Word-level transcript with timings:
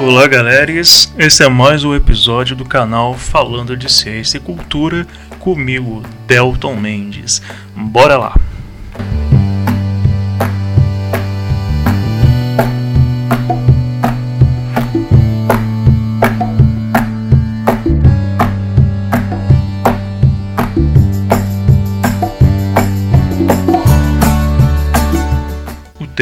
Olá, 0.00 0.26
galeras! 0.26 1.12
Esse 1.16 1.44
é 1.44 1.48
mais 1.48 1.84
um 1.84 1.94
episódio 1.94 2.56
do 2.56 2.64
canal 2.64 3.14
Falando 3.14 3.76
de 3.76 3.90
Ciência 3.90 4.38
e 4.38 4.40
Cultura 4.40 5.06
comigo, 5.38 6.02
Delton 6.26 6.74
Mendes. 6.74 7.40
Bora 7.76 8.16
lá! 8.16 8.34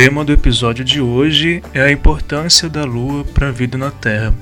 Tema 0.04 0.24
do 0.24 0.32
episódio 0.32 0.84
de 0.84 1.00
hoje 1.00 1.62
é 1.72 1.80
a 1.80 1.92
importância 1.92 2.68
da 2.68 2.82
Lua 2.82 3.22
para 3.22 3.50
a 3.50 3.52
vida 3.52 3.78
na 3.78 3.92
Terra. 3.92 4.34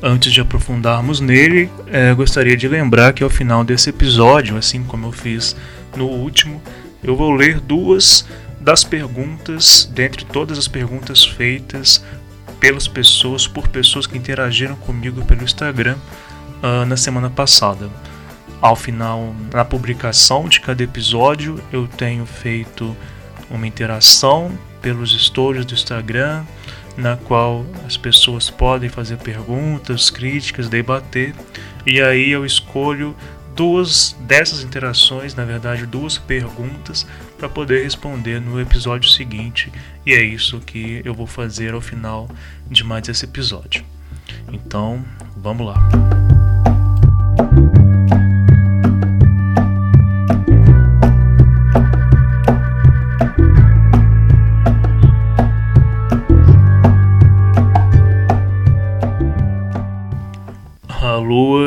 Antes 0.00 0.32
de 0.32 0.40
aprofundarmos 0.40 1.18
nele, 1.18 1.68
é, 1.88 2.14
gostaria 2.14 2.56
de 2.56 2.68
lembrar 2.68 3.12
que 3.12 3.24
ao 3.24 3.28
final 3.28 3.64
desse 3.64 3.90
episódio, 3.90 4.56
assim 4.56 4.84
como 4.84 5.08
eu 5.08 5.10
fiz 5.10 5.56
no 5.96 6.06
último, 6.06 6.62
eu 7.02 7.16
vou 7.16 7.32
ler 7.32 7.58
duas 7.58 8.28
das 8.60 8.84
perguntas, 8.84 9.90
dentre 9.92 10.24
todas 10.24 10.56
as 10.56 10.68
perguntas 10.68 11.24
feitas 11.24 12.04
pelas 12.60 12.86
pessoas, 12.86 13.44
por 13.44 13.66
pessoas 13.66 14.06
que 14.06 14.16
interagiram 14.16 14.76
comigo 14.76 15.24
pelo 15.24 15.42
Instagram 15.42 15.96
uh, 16.62 16.86
na 16.86 16.96
semana 16.96 17.28
passada. 17.28 17.90
Ao 18.62 18.76
final, 18.76 19.34
na 19.52 19.64
publicação 19.64 20.48
de 20.48 20.60
cada 20.60 20.80
episódio, 20.80 21.60
eu 21.72 21.88
tenho 21.88 22.24
feito 22.24 22.96
uma 23.50 23.66
interação 23.66 24.56
pelos 24.80 25.10
stories 25.10 25.64
do 25.64 25.74
Instagram, 25.74 26.44
na 26.96 27.16
qual 27.16 27.66
as 27.86 27.96
pessoas 27.96 28.48
podem 28.48 28.88
fazer 28.88 29.16
perguntas, 29.18 30.10
críticas, 30.10 30.68
debater, 30.68 31.34
e 31.84 32.00
aí 32.00 32.30
eu 32.30 32.44
escolho 32.44 33.14
duas 33.54 34.14
dessas 34.20 34.62
interações, 34.62 35.34
na 35.34 35.44
verdade, 35.44 35.86
duas 35.86 36.18
perguntas 36.18 37.06
para 37.38 37.48
poder 37.48 37.82
responder 37.84 38.40
no 38.40 38.60
episódio 38.60 39.08
seguinte, 39.10 39.72
e 40.04 40.12
é 40.12 40.22
isso 40.22 40.60
que 40.60 41.00
eu 41.04 41.14
vou 41.14 41.26
fazer 41.26 41.74
ao 41.74 41.80
final 41.80 42.28
de 42.70 42.84
mais 42.84 43.08
esse 43.08 43.24
episódio. 43.24 43.84
Então, 44.52 45.04
vamos 45.36 45.66
lá. 45.66 46.35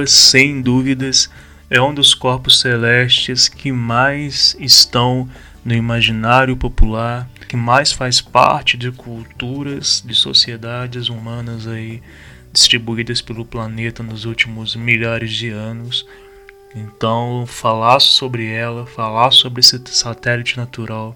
Sem 0.09 0.61
dúvidas, 0.61 1.29
é 1.69 1.79
um 1.79 1.93
dos 1.93 2.13
corpos 2.13 2.59
celestes 2.59 3.47
que 3.47 3.71
mais 3.71 4.55
estão 4.59 5.29
no 5.63 5.73
imaginário 5.73 6.57
popular, 6.57 7.29
que 7.47 7.55
mais 7.55 7.91
faz 7.91 8.19
parte 8.19 8.75
de 8.75 8.91
culturas, 8.91 10.03
de 10.05 10.15
sociedades 10.15 11.09
humanas 11.09 11.67
aí 11.67 12.01
distribuídas 12.51 13.21
pelo 13.21 13.45
planeta 13.45 14.01
nos 14.01 14.25
últimos 14.25 14.75
milhares 14.75 15.31
de 15.31 15.49
anos. 15.49 16.05
Então, 16.75 17.45
falar 17.47 17.99
sobre 17.99 18.47
ela, 18.47 18.87
falar 18.87 19.31
sobre 19.31 19.59
esse 19.59 19.79
satélite 19.85 20.57
natural 20.57 21.15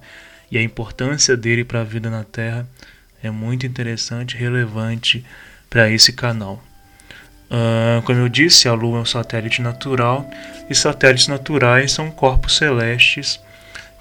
e 0.51 0.57
a 0.57 0.61
importância 0.61 1.35
dele 1.35 1.63
para 1.63 1.81
a 1.81 1.85
vida 1.85 2.09
na 2.11 2.23
Terra 2.23 2.67
é 3.23 3.31
muito 3.31 3.65
interessante 3.65 4.35
e 4.35 4.39
relevante 4.39 5.25
para 5.69 5.89
esse 5.89 6.13
canal. 6.13 6.61
Uh, 7.53 8.01
como 8.01 8.17
eu 8.17 8.27
disse, 8.27 8.67
a 8.67 8.73
Lua 8.73 8.97
é 8.97 9.01
um 9.01 9.05
satélite 9.05 9.61
natural 9.61 10.27
e 10.67 10.73
satélites 10.73 11.27
naturais 11.27 11.91
são 11.91 12.09
corpos 12.09 12.57
celestes 12.57 13.39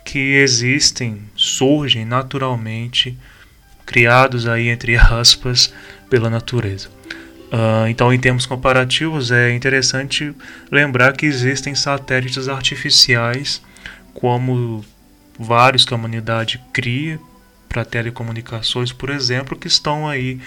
que 0.02 0.36
existem, 0.36 1.20
surgem 1.36 2.06
naturalmente, 2.06 3.14
criados 3.84 4.46
aí 4.46 4.68
entre 4.68 4.96
aspas 4.96 5.70
pela 6.08 6.30
natureza. 6.30 6.88
Uh, 7.52 7.86
então, 7.88 8.10
em 8.10 8.18
termos 8.18 8.46
comparativos, 8.46 9.30
é 9.30 9.54
interessante 9.54 10.34
lembrar 10.70 11.12
que 11.12 11.26
existem 11.26 11.74
satélites 11.74 12.48
artificiais, 12.48 13.60
como 14.14 14.82
vários 15.38 15.84
que 15.84 15.92
a 15.92 15.96
humanidade 15.96 16.58
cria 16.72 17.20
para 17.68 17.84
telecomunicações, 17.84 18.92
por 18.92 19.10
exemplo, 19.10 19.58
que 19.58 19.66
estão 19.66 20.08
aí 20.08 20.40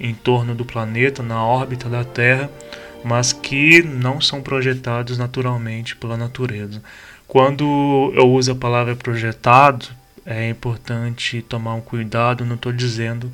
em 0.00 0.14
torno 0.14 0.54
do 0.54 0.64
planeta, 0.64 1.22
na 1.22 1.44
órbita 1.44 1.88
da 1.88 2.04
Terra, 2.04 2.50
mas 3.04 3.32
que 3.32 3.82
não 3.82 4.20
são 4.20 4.42
projetados 4.42 5.18
naturalmente 5.18 5.96
pela 5.96 6.16
natureza. 6.16 6.82
Quando 7.26 8.12
eu 8.14 8.28
uso 8.30 8.52
a 8.52 8.56
palavra 8.56 8.96
projetado, 8.96 9.86
é 10.24 10.48
importante 10.48 11.42
tomar 11.42 11.74
um 11.74 11.80
cuidado, 11.80 12.44
não 12.44 12.54
estou 12.54 12.72
dizendo 12.72 13.32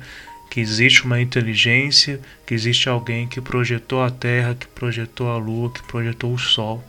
que 0.49 0.59
existe 0.61 1.03
uma 1.03 1.19
inteligência, 1.19 2.19
que 2.45 2.53
existe 2.53 2.87
alguém 2.87 3.27
que 3.27 3.41
projetou 3.41 4.01
a 4.03 4.09
Terra, 4.09 4.55
que 4.55 4.67
projetou 4.67 5.29
a 5.29 5.37
Lua, 5.37 5.69
que 5.69 5.83
projetou 5.83 6.33
o 6.33 6.37
Sol. 6.37 6.83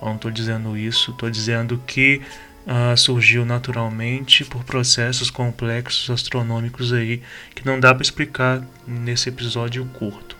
Eu 0.00 0.08
não 0.08 0.16
estou 0.16 0.30
dizendo 0.30 0.76
isso, 0.76 1.12
estou 1.12 1.30
dizendo 1.30 1.80
que 1.86 2.20
uh, 2.66 2.96
surgiu 2.96 3.44
naturalmente 3.44 4.44
por 4.44 4.64
processos 4.64 5.30
complexos 5.30 6.10
astronômicos 6.10 6.92
aí 6.92 7.22
que 7.54 7.64
não 7.64 7.78
dá 7.78 7.94
para 7.94 8.02
explicar 8.02 8.62
nesse 8.86 9.28
episódio 9.28 9.84
curto. 9.94 10.36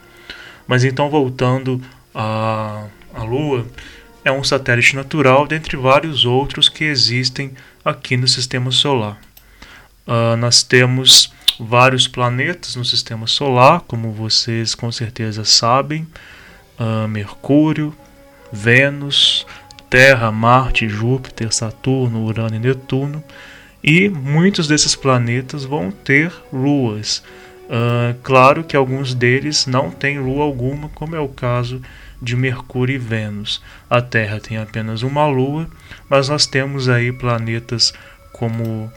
Mas 0.66 0.84
então 0.84 1.10
voltando 1.10 1.80
à, 2.14 2.86
à 3.12 3.22
Lua, 3.22 3.66
é 4.24 4.32
um 4.32 4.42
satélite 4.42 4.96
natural 4.96 5.46
dentre 5.46 5.76
vários 5.76 6.24
outros 6.24 6.68
que 6.68 6.84
existem 6.84 7.52
aqui 7.84 8.16
no 8.16 8.26
Sistema 8.26 8.70
Solar. 8.70 9.18
Uh, 10.06 10.36
nós 10.36 10.62
temos 10.62 11.32
vários 11.58 12.08
planetas 12.08 12.76
no 12.76 12.84
Sistema 12.84 13.26
Solar, 13.26 13.80
como 13.82 14.12
vocês 14.12 14.74
com 14.74 14.90
certeza 14.90 15.44
sabem: 15.44 16.06
uh, 16.78 17.06
Mercúrio, 17.06 17.94
Vênus, 18.50 19.46
Terra, 19.94 20.32
Marte, 20.32 20.88
Júpiter, 20.88 21.54
Saturno, 21.54 22.24
Urano 22.24 22.56
e 22.56 22.58
Netuno. 22.58 23.22
E 23.80 24.08
muitos 24.08 24.66
desses 24.66 24.96
planetas 24.96 25.64
vão 25.64 25.92
ter 25.92 26.32
luas. 26.52 27.22
Uh, 27.66 28.12
claro 28.24 28.64
que 28.64 28.74
alguns 28.74 29.14
deles 29.14 29.68
não 29.68 29.92
têm 29.92 30.18
lua 30.18 30.42
alguma, 30.42 30.88
como 30.88 31.14
é 31.14 31.20
o 31.20 31.28
caso 31.28 31.80
de 32.20 32.34
Mercúrio 32.34 32.96
e 32.96 32.98
Vênus. 32.98 33.62
A 33.88 34.02
Terra 34.02 34.40
tem 34.40 34.56
apenas 34.56 35.02
uma 35.02 35.28
lua, 35.28 35.68
mas 36.10 36.28
nós 36.28 36.44
temos 36.44 36.88
aí 36.88 37.12
planetas 37.12 37.94
como 38.32 38.90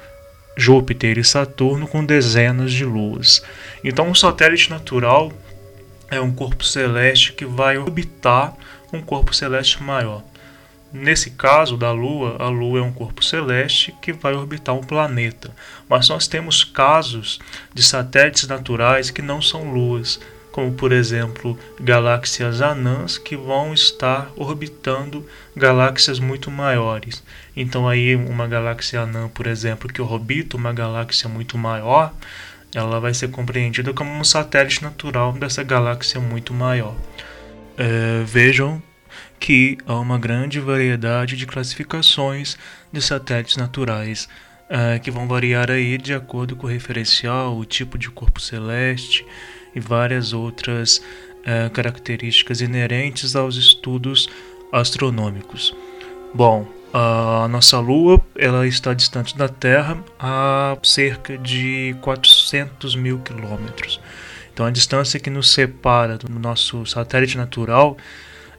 Júpiter 0.58 1.20
e 1.20 1.24
Saturno 1.24 1.88
com 1.88 2.04
dezenas 2.04 2.74
de 2.74 2.84
luas. 2.84 3.44
Então, 3.84 4.10
um 4.10 4.16
satélite 4.16 4.72
natural 4.72 5.32
é 6.10 6.20
um 6.20 6.34
corpo 6.34 6.64
celeste 6.64 7.34
que 7.34 7.46
vai 7.46 7.78
orbitar 7.78 8.56
um 8.92 9.00
corpo 9.00 9.32
celeste 9.32 9.84
maior. 9.84 10.24
Nesse 11.00 11.32
caso 11.32 11.78
da 11.78 11.92
Lua, 11.92 12.38
a 12.40 12.50
Lua 12.50 12.80
é 12.80 12.82
um 12.82 12.92
corpo 12.92 13.24
celeste 13.24 13.94
que 14.02 14.12
vai 14.12 14.34
orbitar 14.34 14.74
um 14.74 14.82
planeta. 14.82 15.54
Mas 15.88 16.10
nós 16.10 16.28
temos 16.28 16.64
casos 16.64 17.40
de 17.72 17.84
satélites 17.84 18.48
naturais 18.48 19.12
que 19.12 19.22
não 19.22 19.40
são 19.40 19.72
luas, 19.72 20.20
como 20.52 20.74
por 20.74 20.92
exemplo 20.92 21.58
galáxias 21.80 22.64
anãs 22.64 23.20
que 23.20 23.38
vão 23.38 23.76
estar 23.76 24.32
orbitando 24.36 25.24
galáxias 25.56 26.20
muito 26.20 26.50
maiores. 26.50 27.24
Então 27.56 27.88
aí 27.88 28.16
uma 28.16 28.48
galáxia 28.48 29.02
anã, 29.02 29.28
por 29.28 29.46
exemplo, 29.46 29.88
que 29.88 30.02
orbita 30.02 30.58
uma 30.58 30.74
galáxia 30.74 31.30
muito 31.30 31.60
maior, 31.60 32.12
ela 32.74 33.00
vai 33.00 33.14
ser 33.14 33.30
compreendida 33.30 33.94
como 33.94 34.12
um 34.12 34.24
satélite 34.24 34.82
natural 34.82 35.32
dessa 35.34 35.62
galáxia 35.62 36.20
muito 36.20 36.56
maior. 36.56 36.96
É, 37.78 38.24
vejam 38.26 38.82
que 39.40 39.78
há 39.86 40.00
uma 40.00 40.18
grande 40.18 40.60
variedade 40.60 41.36
de 41.36 41.46
classificações 41.46 42.58
de 42.92 43.02
satélites 43.02 43.58
naturais 43.58 44.28
uh, 44.70 45.00
que 45.02 45.12
vão 45.12 45.28
variar 45.28 45.72
aí 45.72 45.98
de 45.98 46.14
acordo 46.14 46.56
com 46.56 46.68
o 46.68 46.70
referencial, 46.70 47.58
o 47.58 47.66
tipo 47.66 47.98
de 47.98 48.10
corpo 48.10 48.40
celeste 48.40 49.26
e 49.76 49.80
várias 49.80 50.34
outras 50.34 50.98
uh, 50.98 51.70
características 51.72 52.62
inerentes 52.62 53.36
aos 53.36 53.56
estudos 53.56 54.30
astronômicos. 54.72 55.76
Bom, 56.34 56.68
a 56.94 57.48
nossa 57.48 57.80
Lua 57.80 58.22
ela 58.36 58.66
está 58.66 58.94
distante 58.94 59.38
da 59.38 59.48
Terra 59.48 59.98
a 60.20 60.78
cerca 60.84 61.38
de 61.38 61.96
400 62.02 62.96
mil 62.96 63.20
quilômetros. 63.20 64.00
Então 64.54 64.66
a 64.66 64.72
distância 64.72 65.20
que 65.20 65.30
nos 65.30 65.52
separa 65.52 66.18
do 66.18 66.40
nosso 66.40 66.86
satélite 66.86 67.38
natural 67.38 67.98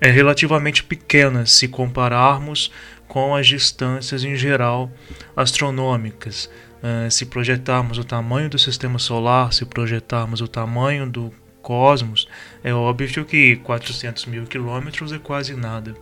é 0.01 0.11
relativamente 0.11 0.85
pequena 0.85 1.47
se 1.47 1.69
compararmos 1.69 2.73
com 3.07 3.35
as 3.35 3.47
distâncias 3.47 4.23
em 4.25 4.37
geral 4.37 4.91
astronômicas. 5.35 6.51
Uh, 6.79 7.11
se 7.11 7.27
projetarmos 7.27 7.99
o 7.99 8.05
tamanho 8.05 8.49
do 8.49 8.59
sistema 8.59 8.99
solar, 8.99 9.53
se 9.53 9.65
projetarmos 9.65 10.41
o 10.41 10.47
tamanho 10.47 11.09
do 11.09 11.33
cosmos, 11.61 12.29
é 12.63 12.73
óbvio 12.73 13.25
que 13.25 13.57
400 13.57 14.27
mil 14.27 14.47
quilômetros 14.47 15.13
é 15.13 15.19
quase 15.19 15.55
nada. 15.55 15.95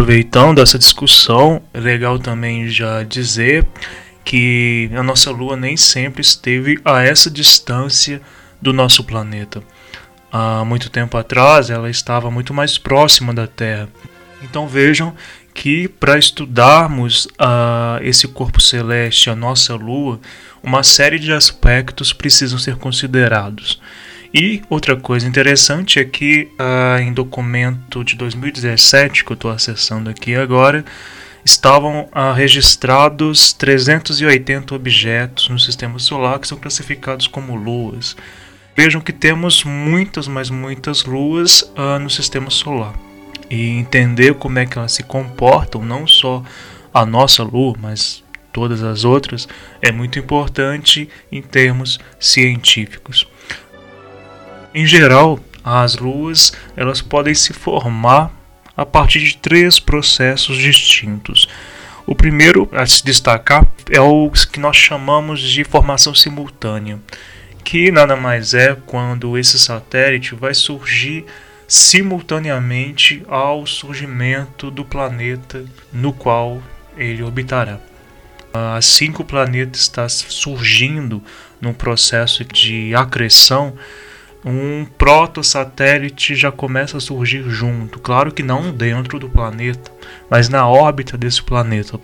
Aproveitando 0.00 0.62
essa 0.62 0.78
discussão, 0.78 1.60
é 1.74 1.78
legal 1.78 2.18
também 2.18 2.70
já 2.70 3.02
dizer 3.02 3.66
que 4.24 4.90
a 4.94 5.02
nossa 5.02 5.30
Lua 5.30 5.58
nem 5.58 5.76
sempre 5.76 6.22
esteve 6.22 6.80
a 6.86 7.02
essa 7.02 7.30
distância 7.30 8.18
do 8.62 8.72
nosso 8.72 9.04
planeta. 9.04 9.62
Há 10.32 10.64
muito 10.64 10.88
tempo 10.88 11.18
atrás, 11.18 11.68
ela 11.68 11.90
estava 11.90 12.30
muito 12.30 12.54
mais 12.54 12.78
próxima 12.78 13.34
da 13.34 13.46
Terra. 13.46 13.90
Então 14.42 14.66
vejam 14.66 15.14
que 15.52 15.86
para 15.86 16.16
estudarmos 16.16 17.26
uh, 17.26 18.00
esse 18.00 18.26
corpo 18.26 18.58
celeste, 18.58 19.28
a 19.28 19.36
nossa 19.36 19.74
Lua, 19.74 20.18
uma 20.62 20.82
série 20.82 21.18
de 21.18 21.30
aspectos 21.30 22.10
precisam 22.10 22.58
ser 22.58 22.76
considerados. 22.76 23.78
E 24.32 24.62
outra 24.70 24.96
coisa 24.96 25.26
interessante 25.26 25.98
é 25.98 26.04
que 26.04 26.48
uh, 26.52 27.00
em 27.00 27.12
documento 27.12 28.04
de 28.04 28.14
2017 28.14 29.24
que 29.24 29.32
eu 29.32 29.34
estou 29.34 29.50
acessando 29.50 30.08
aqui 30.08 30.36
agora, 30.36 30.84
estavam 31.44 32.08
uh, 32.14 32.32
registrados 32.34 33.52
380 33.52 34.74
objetos 34.74 35.48
no 35.48 35.58
sistema 35.58 35.98
solar 35.98 36.38
que 36.38 36.46
são 36.46 36.58
classificados 36.58 37.26
como 37.26 37.56
luas. 37.56 38.16
Vejam 38.76 39.00
que 39.00 39.12
temos 39.12 39.64
muitas, 39.64 40.28
mas 40.28 40.48
muitas 40.48 41.04
luas 41.04 41.62
uh, 41.62 41.98
no 42.00 42.08
sistema 42.08 42.50
solar. 42.50 42.94
E 43.50 43.78
entender 43.78 44.34
como 44.34 44.60
é 44.60 44.66
que 44.66 44.78
elas 44.78 44.92
se 44.92 45.02
comportam, 45.02 45.84
não 45.84 46.06
só 46.06 46.42
a 46.94 47.04
nossa 47.04 47.42
lua, 47.42 47.74
mas 47.80 48.22
todas 48.52 48.82
as 48.82 49.04
outras, 49.04 49.48
é 49.82 49.90
muito 49.90 50.18
importante 50.18 51.08
em 51.32 51.42
termos 51.42 51.98
científicos. 52.18 53.26
Em 54.72 54.86
geral, 54.86 55.40
as 55.64 55.96
luas 55.96 56.52
elas 56.76 57.02
podem 57.02 57.34
se 57.34 57.52
formar 57.52 58.30
a 58.76 58.86
partir 58.86 59.20
de 59.20 59.36
três 59.36 59.80
processos 59.80 60.56
distintos. 60.56 61.48
O 62.06 62.14
primeiro 62.14 62.68
a 62.72 62.86
se 62.86 63.04
destacar 63.04 63.66
é 63.90 64.00
o 64.00 64.30
que 64.30 64.60
nós 64.60 64.76
chamamos 64.76 65.40
de 65.40 65.64
formação 65.64 66.14
simultânea, 66.14 67.00
que 67.64 67.90
nada 67.90 68.14
mais 68.14 68.54
é 68.54 68.76
quando 68.86 69.36
esse 69.36 69.58
satélite 69.58 70.34
vai 70.34 70.54
surgir 70.54 71.24
simultaneamente 71.66 73.22
ao 73.28 73.66
surgimento 73.66 74.70
do 74.70 74.84
planeta 74.84 75.64
no 75.92 76.12
qual 76.12 76.62
ele 76.96 77.22
orbitará. 77.22 77.78
Assim 78.76 79.12
que 79.12 79.20
o 79.20 79.24
planeta 79.24 79.78
está 79.78 80.08
surgindo 80.08 81.22
num 81.60 81.72
processo 81.72 82.44
de 82.44 82.94
acreção, 82.94 83.76
um 84.44 84.86
protosatélite 84.96 86.34
já 86.34 86.50
começa 86.50 86.96
a 86.96 87.00
surgir 87.00 87.48
junto. 87.50 87.98
Claro 87.98 88.32
que 88.32 88.42
não 88.42 88.72
dentro 88.72 89.18
do 89.18 89.28
planeta, 89.28 89.90
mas 90.30 90.48
na 90.48 90.66
órbita 90.66 91.16
desse 91.16 91.42
planeta. 91.42 92.00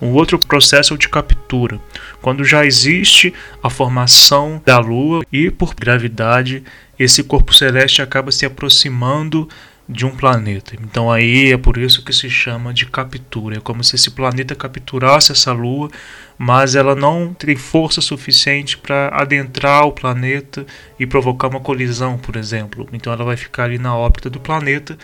Um 0.00 0.10
outro 0.10 0.38
processo 0.38 0.92
é 0.92 0.96
o 0.96 0.98
de 0.98 1.08
captura, 1.08 1.78
quando 2.20 2.44
já 2.44 2.66
existe 2.66 3.32
a 3.62 3.70
formação 3.70 4.60
da 4.64 4.78
Lua 4.78 5.24
e 5.32 5.50
por 5.50 5.74
gravidade 5.74 6.64
esse 6.98 7.22
corpo 7.22 7.54
celeste 7.54 8.02
acaba 8.02 8.32
se 8.32 8.44
aproximando 8.44 9.48
de 9.88 10.06
um 10.06 10.10
planeta. 10.10 10.74
Então 10.80 11.10
aí 11.10 11.52
é 11.52 11.56
por 11.56 11.76
isso 11.76 12.04
que 12.04 12.12
se 12.12 12.30
chama 12.30 12.72
de 12.72 12.86
captura. 12.86 13.56
É 13.56 13.60
como 13.60 13.82
se 13.82 13.96
esse 13.96 14.10
planeta 14.10 14.54
capturasse 14.54 15.32
essa 15.32 15.52
lua, 15.52 15.90
mas 16.38 16.74
ela 16.74 16.94
não 16.94 17.34
tem 17.34 17.56
força 17.56 18.00
suficiente 18.00 18.78
para 18.78 19.08
adentrar 19.08 19.86
o 19.86 19.92
planeta 19.92 20.64
e 20.98 21.06
provocar 21.06 21.48
uma 21.48 21.60
colisão, 21.60 22.16
por 22.18 22.36
exemplo. 22.36 22.88
Então 22.92 23.12
ela 23.12 23.24
vai 23.24 23.36
ficar 23.36 23.64
ali 23.64 23.78
na 23.78 23.96
órbita 23.96 24.30
do 24.30 24.40
planeta. 24.40 24.96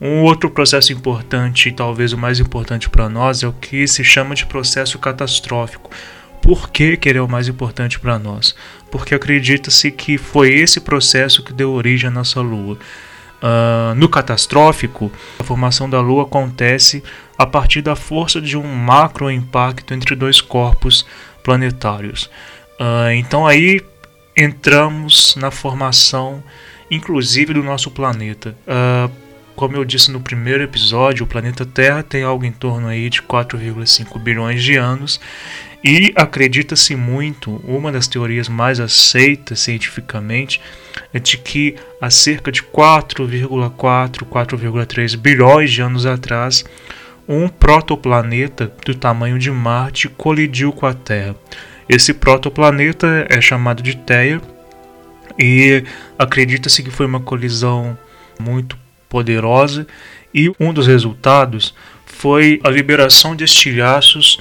Um 0.00 0.22
outro 0.22 0.50
processo 0.50 0.92
importante, 0.92 1.68
e 1.68 1.72
talvez 1.72 2.12
o 2.12 2.18
mais 2.18 2.40
importante 2.40 2.90
para 2.90 3.08
nós, 3.08 3.44
é 3.44 3.46
o 3.46 3.52
que 3.52 3.86
se 3.86 4.02
chama 4.02 4.34
de 4.34 4.44
processo 4.46 4.98
catastrófico. 4.98 5.90
Por 6.42 6.70
que, 6.70 6.96
que 6.96 7.08
ele 7.08 7.18
é 7.18 7.22
o 7.22 7.28
mais 7.28 7.46
importante 7.46 8.00
para 8.00 8.18
nós? 8.18 8.52
Porque 8.90 9.14
acredita-se 9.14 9.92
que 9.92 10.18
foi 10.18 10.54
esse 10.54 10.80
processo 10.80 11.44
que 11.44 11.52
deu 11.52 11.70
origem 11.70 12.08
à 12.08 12.10
nossa 12.10 12.40
Lua. 12.40 12.76
Uh, 13.42 13.94
no 13.96 14.08
catastrófico, 14.08 15.10
a 15.40 15.42
formação 15.42 15.90
da 15.90 16.00
Lua 16.00 16.22
acontece 16.22 17.02
a 17.36 17.44
partir 17.44 17.82
da 17.82 17.96
força 17.96 18.40
de 18.40 18.56
um 18.56 18.62
macro 18.62 19.28
impacto 19.28 19.92
entre 19.92 20.14
dois 20.14 20.40
corpos 20.40 21.04
planetários. 21.42 22.30
Uh, 22.80 23.10
então 23.14 23.44
aí 23.44 23.80
entramos 24.36 25.34
na 25.34 25.50
formação, 25.50 26.42
inclusive 26.88 27.52
do 27.52 27.64
nosso 27.64 27.90
planeta. 27.90 28.56
Uh, 28.64 29.10
como 29.56 29.76
eu 29.76 29.84
disse 29.84 30.10
no 30.10 30.20
primeiro 30.20 30.62
episódio, 30.62 31.24
o 31.24 31.28
planeta 31.28 31.66
Terra 31.66 32.02
tem 32.02 32.22
algo 32.22 32.44
em 32.44 32.52
torno 32.52 32.86
aí 32.86 33.10
de 33.10 33.20
4,5 33.22 34.18
bilhões 34.20 34.62
de 34.62 34.76
anos 34.76 35.20
e 35.84 36.12
acredita-se 36.14 36.94
muito, 36.94 37.60
uma 37.64 37.90
das 37.90 38.06
teorias 38.06 38.48
mais 38.48 38.78
aceitas 38.78 39.60
cientificamente 39.60 40.60
é 41.12 41.18
de 41.18 41.36
que 41.36 41.74
há 42.00 42.08
cerca 42.08 42.52
de 42.52 42.62
4,4, 42.62 44.24
4,3 44.24 45.16
bilhões 45.16 45.72
de 45.72 45.82
anos 45.82 46.06
atrás, 46.06 46.64
um 47.28 47.48
protoplaneta 47.48 48.72
do 48.84 48.94
tamanho 48.94 49.38
de 49.38 49.50
Marte 49.50 50.08
colidiu 50.08 50.72
com 50.72 50.86
a 50.86 50.94
Terra. 50.94 51.34
Esse 51.88 52.14
protoplaneta 52.14 53.26
é 53.28 53.40
chamado 53.40 53.82
de 53.82 53.96
Theia 53.96 54.40
e 55.38 55.82
acredita-se 56.16 56.82
que 56.82 56.90
foi 56.90 57.06
uma 57.06 57.20
colisão 57.20 57.98
muito 58.38 58.78
poderosa 59.08 59.86
e 60.32 60.50
um 60.60 60.72
dos 60.72 60.86
resultados 60.86 61.74
foi 62.06 62.60
a 62.62 62.70
liberação 62.70 63.34
de 63.34 63.44
estilhaços 63.44 64.38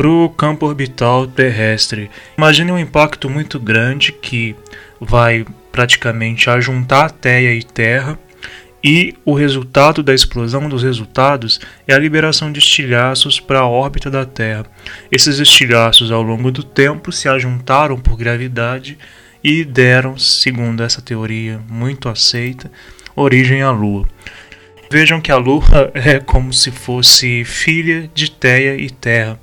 para 0.00 0.08
o 0.08 0.30
campo 0.30 0.64
orbital 0.64 1.26
terrestre. 1.26 2.10
Imagine 2.38 2.72
um 2.72 2.78
impacto 2.78 3.28
muito 3.28 3.60
grande 3.60 4.12
que 4.12 4.56
vai 4.98 5.44
praticamente 5.70 6.48
ajuntar 6.48 7.04
a 7.04 7.10
Terra 7.10 7.52
e 7.52 7.62
Terra 7.62 8.18
e 8.82 9.14
o 9.26 9.34
resultado 9.34 10.02
da 10.02 10.14
explosão 10.14 10.70
dos 10.70 10.82
resultados 10.82 11.60
é 11.86 11.92
a 11.92 11.98
liberação 11.98 12.50
de 12.50 12.60
estilhaços 12.60 13.38
para 13.38 13.58
a 13.58 13.68
órbita 13.68 14.10
da 14.10 14.24
Terra. 14.24 14.64
Esses 15.12 15.38
estilhaços, 15.38 16.10
ao 16.10 16.22
longo 16.22 16.50
do 16.50 16.62
tempo, 16.62 17.12
se 17.12 17.28
ajuntaram 17.28 17.98
por 17.98 18.16
gravidade 18.16 18.96
e 19.44 19.66
deram, 19.66 20.16
segundo 20.16 20.82
essa 20.82 21.02
teoria 21.02 21.60
muito 21.68 22.08
aceita, 22.08 22.72
origem 23.14 23.60
à 23.60 23.70
Lua. 23.70 24.08
Vejam 24.90 25.20
que 25.20 25.30
a 25.30 25.36
Lua 25.36 25.62
é 25.92 26.18
como 26.18 26.54
se 26.54 26.70
fosse 26.70 27.44
filha 27.44 28.10
de 28.14 28.30
Teia 28.30 28.76
e 28.76 28.88
Terra. 28.88 29.38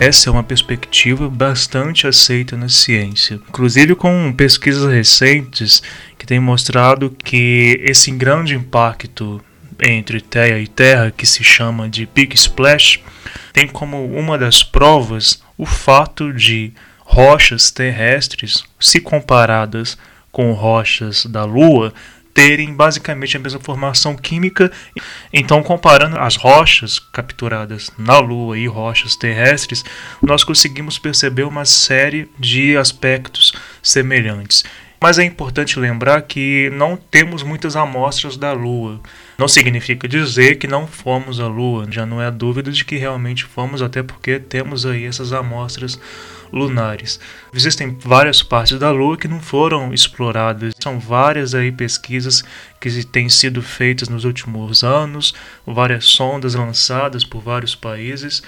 Essa 0.00 0.30
é 0.30 0.32
uma 0.32 0.42
perspectiva 0.42 1.28
bastante 1.28 2.06
aceita 2.06 2.56
na 2.56 2.70
ciência, 2.70 3.34
inclusive 3.34 3.94
com 3.94 4.32
pesquisas 4.32 4.90
recentes 4.90 5.82
que 6.18 6.24
têm 6.24 6.40
mostrado 6.40 7.14
que 7.22 7.78
esse 7.82 8.10
grande 8.10 8.54
impacto 8.54 9.44
entre 9.78 10.22
Terra 10.22 10.58
e 10.58 10.66
Terra, 10.66 11.10
que 11.14 11.26
se 11.26 11.44
chama 11.44 11.86
de 11.86 12.08
Big 12.14 12.34
Splash, 12.34 13.00
tem 13.52 13.68
como 13.68 14.06
uma 14.06 14.38
das 14.38 14.62
provas 14.62 15.42
o 15.58 15.66
fato 15.66 16.32
de 16.32 16.72
rochas 17.00 17.70
terrestres, 17.70 18.64
se 18.80 19.02
comparadas 19.02 19.98
com 20.32 20.50
rochas 20.52 21.26
da 21.26 21.44
Lua, 21.44 21.92
terem 22.34 22.74
basicamente 22.74 23.36
a 23.36 23.40
mesma 23.40 23.60
formação 23.60 24.16
química. 24.16 24.70
Então, 25.32 25.62
comparando 25.62 26.18
as 26.18 26.36
rochas 26.36 26.98
capturadas 26.98 27.90
na 27.98 28.18
Lua 28.18 28.58
e 28.58 28.66
rochas 28.66 29.16
terrestres, 29.16 29.84
nós 30.22 30.44
conseguimos 30.44 30.98
perceber 30.98 31.44
uma 31.44 31.64
série 31.64 32.28
de 32.38 32.76
aspectos 32.76 33.52
semelhantes. 33.82 34.64
Mas 35.02 35.18
é 35.18 35.24
importante 35.24 35.78
lembrar 35.78 36.20
que 36.22 36.68
não 36.74 36.94
temos 36.94 37.42
muitas 37.42 37.74
amostras 37.74 38.36
da 38.36 38.52
Lua. 38.52 39.00
Não 39.38 39.48
significa 39.48 40.06
dizer 40.06 40.56
que 40.56 40.66
não 40.66 40.86
fomos 40.86 41.40
à 41.40 41.46
Lua, 41.46 41.86
já 41.90 42.04
não 42.04 42.20
é 42.20 42.30
dúvida 42.30 42.70
de 42.70 42.84
que 42.84 42.98
realmente 42.98 43.44
fomos, 43.44 43.80
até 43.80 44.02
porque 44.02 44.38
temos 44.38 44.84
aí 44.84 45.06
essas 45.06 45.32
amostras 45.32 45.98
lunares. 46.52 47.20
Existem 47.54 47.96
várias 48.00 48.42
partes 48.42 48.78
da 48.78 48.90
Lua 48.90 49.16
que 49.16 49.28
não 49.28 49.40
foram 49.40 49.92
exploradas. 49.92 50.74
São 50.80 50.98
várias 50.98 51.54
aí 51.54 51.70
pesquisas 51.70 52.42
que 52.80 53.04
têm 53.04 53.28
sido 53.28 53.62
feitas 53.62 54.08
nos 54.08 54.24
últimos 54.24 54.82
anos, 54.82 55.34
várias 55.66 56.06
sondas 56.06 56.54
lançadas 56.54 57.24
por 57.24 57.40
vários 57.42 57.74
países. 57.74 58.42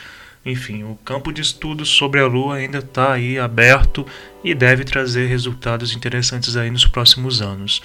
Enfim, 0.44 0.82
o 0.82 0.98
campo 1.04 1.32
de 1.32 1.40
estudos 1.40 1.88
sobre 1.88 2.18
a 2.18 2.26
Lua 2.26 2.56
ainda 2.56 2.78
está 2.78 3.12
aí 3.12 3.38
aberto 3.38 4.04
e 4.42 4.52
deve 4.54 4.82
trazer 4.82 5.28
resultados 5.28 5.94
interessantes 5.94 6.56
aí 6.56 6.68
nos 6.68 6.84
próximos 6.84 7.40
anos. 7.40 7.80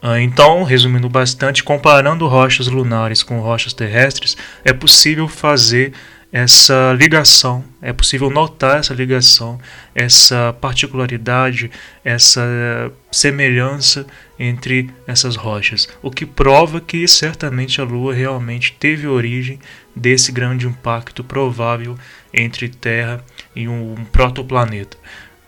Ah, 0.00 0.20
então, 0.20 0.62
resumindo 0.62 1.08
bastante, 1.08 1.64
comparando 1.64 2.28
rochas 2.28 2.68
lunares 2.68 3.24
com 3.24 3.40
rochas 3.40 3.72
terrestres, 3.72 4.36
é 4.64 4.72
possível 4.72 5.26
fazer 5.26 5.92
essa 6.30 6.92
ligação, 6.92 7.64
é 7.80 7.92
possível 7.92 8.28
notar 8.28 8.80
essa 8.80 8.92
ligação, 8.92 9.58
essa 9.94 10.54
particularidade, 10.60 11.70
essa 12.04 12.92
semelhança 13.10 14.06
entre 14.38 14.90
essas 15.06 15.36
rochas, 15.36 15.88
o 16.02 16.10
que 16.10 16.26
prova 16.26 16.80
que 16.80 17.08
certamente 17.08 17.80
a 17.80 17.84
Lua 17.84 18.12
realmente 18.12 18.76
teve 18.78 19.06
origem 19.06 19.58
desse 19.96 20.30
grande 20.30 20.66
impacto 20.66 21.24
provável 21.24 21.98
entre 22.32 22.68
Terra 22.68 23.24
e 23.56 23.66
um 23.66 23.94
protoplaneta. 24.12 24.98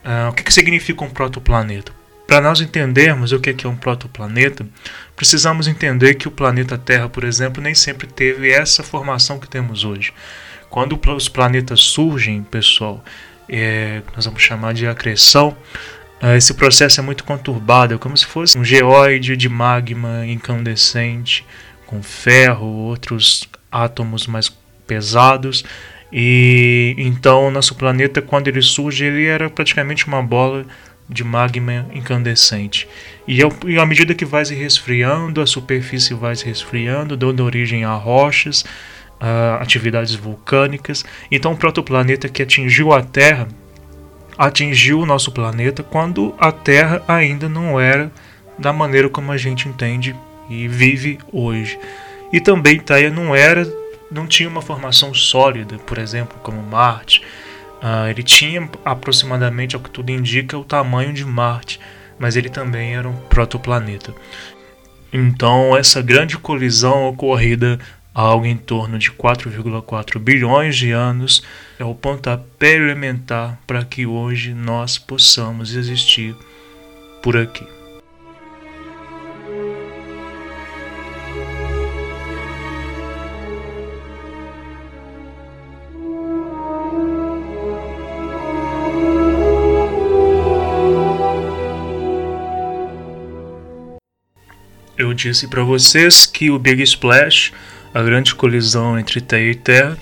Uh, 0.03 0.31
o 0.31 0.33
que, 0.33 0.43
que 0.43 0.53
significa 0.53 1.05
um 1.05 1.11
protoplaneta? 1.11 1.93
Para 2.27 2.41
nós 2.41 2.61
entendermos 2.61 3.33
o 3.33 3.41
que 3.41 3.67
é 3.67 3.69
um 3.69 3.77
protoplaneta, 3.77 4.67
precisamos 5.15 5.69
entender 5.69 6.15
que 6.15 6.29
o 6.29 6.31
planeta 6.31 6.79
Terra, 6.79 7.09
por 7.09 7.25
exemplo, 7.25 7.63
nem 7.63 7.75
sempre 7.75 8.07
teve 8.07 8.51
essa 8.51 8.83
formação 8.83 9.39
que 9.39 9.49
temos 9.49 9.85
hoje. 9.85 10.13
Quando 10.71 10.99
os 11.17 11.29
planetas 11.29 11.81
surgem, 11.81 12.43
pessoal, 12.45 13.05
é, 13.49 14.03
nós 14.15 14.25
vamos 14.25 14.41
chamar 14.41 14.73
de 14.73 14.87
acreção, 14.87 15.57
é, 16.23 16.37
esse 16.37 16.55
processo 16.55 17.01
é 17.01 17.03
muito 17.03 17.25
conturbado, 17.25 17.95
é 17.95 17.99
como 17.99 18.17
se 18.17 18.25
fosse 18.25 18.57
um 18.57 18.65
geóide 18.65 19.37
de 19.37 19.49
magma 19.49 20.25
incandescente, 20.27 21.45
com 21.87 22.03
ferro, 22.03 22.67
outros 22.67 23.49
átomos 23.71 24.27
mais 24.27 24.49
pesados. 24.87 25.65
E 26.13 26.95
então 26.99 27.51
nosso 27.51 27.75
planeta, 27.75 28.23
quando 28.23 28.49
ele 28.49 28.63
surge, 28.63 29.05
ele 29.05 29.27
era 29.27 29.51
praticamente 29.51 30.07
uma 30.07 30.23
bola 30.23 30.65
de 31.09 31.25
magma 31.25 31.87
incandescente. 31.93 32.87
E, 33.27 33.43
ao, 33.43 33.53
e 33.67 33.79
à 33.79 33.85
medida 33.85 34.15
que 34.15 34.25
vai 34.25 34.45
se 34.45 34.55
resfriando, 34.55 35.41
a 35.41 35.47
superfície 35.47 36.15
vai 36.15 36.37
se 36.37 36.45
resfriando, 36.45 37.17
dando 37.17 37.45
origem 37.45 37.85
a 37.85 37.95
rochas, 37.95 38.65
uh, 39.21 39.61
atividades 39.61 40.15
vulcânicas. 40.15 41.05
Então, 41.31 41.53
o 41.53 41.57
protoplaneta 41.57 42.29
que 42.29 42.43
atingiu 42.43 42.93
a 42.93 43.03
Terra 43.03 43.47
atingiu 44.39 45.01
o 45.01 45.07
nosso 45.07 45.31
planeta 45.33 45.83
quando 45.83 46.35
a 46.39 46.51
Terra 46.51 47.03
ainda 47.07 47.49
não 47.49 47.79
era 47.79 48.11
da 48.59 48.73
maneira 48.73 49.09
como 49.09 49.31
a 49.33 49.37
gente 49.37 49.69
entende 49.69 50.17
e 50.49 50.67
vive 50.67 51.19
hoje. 51.33 51.79
E 52.33 52.41
também 52.41 52.79
Terra 52.79 53.11
não 53.11 53.35
era, 53.35 53.71
não 54.11 54.27
tinha 54.27 54.49
uma 54.49 54.63
formação 54.63 55.13
sólida, 55.13 55.77
por 55.79 55.99
exemplo, 55.99 56.39
como 56.43 56.63
Marte. 56.63 57.23
Uh, 57.83 58.09
ele 58.09 58.23
tinha 58.23 58.69
aproximadamente, 58.85 59.75
ao 59.75 59.83
que 59.83 59.91
tudo 59.91 60.11
indica, 60.11 60.57
o 60.57 60.65
tamanho 60.65 61.13
de 61.13 61.25
Marte, 61.25 61.81
mas 62.19 62.37
ele 62.37 62.49
também 62.49 62.95
era 62.95 63.09
um 63.09 63.17
protoplaneta. 63.17 64.15
Então, 65.13 65.77
essa 65.77 66.01
grande 66.01 66.39
colisão 66.39 67.09
ocorrida 67.09 67.79
algo 68.15 68.47
em 68.47 68.57
torno 68.57 68.99
de 68.99 69.11
4,4 69.11 70.19
bilhões 70.19 70.77
de 70.77 70.91
anos, 70.91 71.43
é 71.79 71.85
o 71.85 71.95
pontapé 71.95 72.75
elementar 72.75 73.59
para 73.67 73.85
que 73.85 74.07
hoje 74.07 74.53
nós 74.53 74.99
possamos 74.99 75.75
existir 75.75 76.35
por 77.23 77.37
aqui. 77.37 77.67
Eu 95.01 95.15
disse 95.15 95.49
para 95.49 95.65
vocês 95.65 96.27
que 96.27 96.51
o 96.51 96.59
Big 96.59 96.83
Splash 96.83 97.53
a 97.93 98.03
grande 98.03 98.35
colisão 98.35 98.99
entre 98.99 99.21
Terra 99.21 99.43
e 99.43 99.55
Terra 99.55 99.99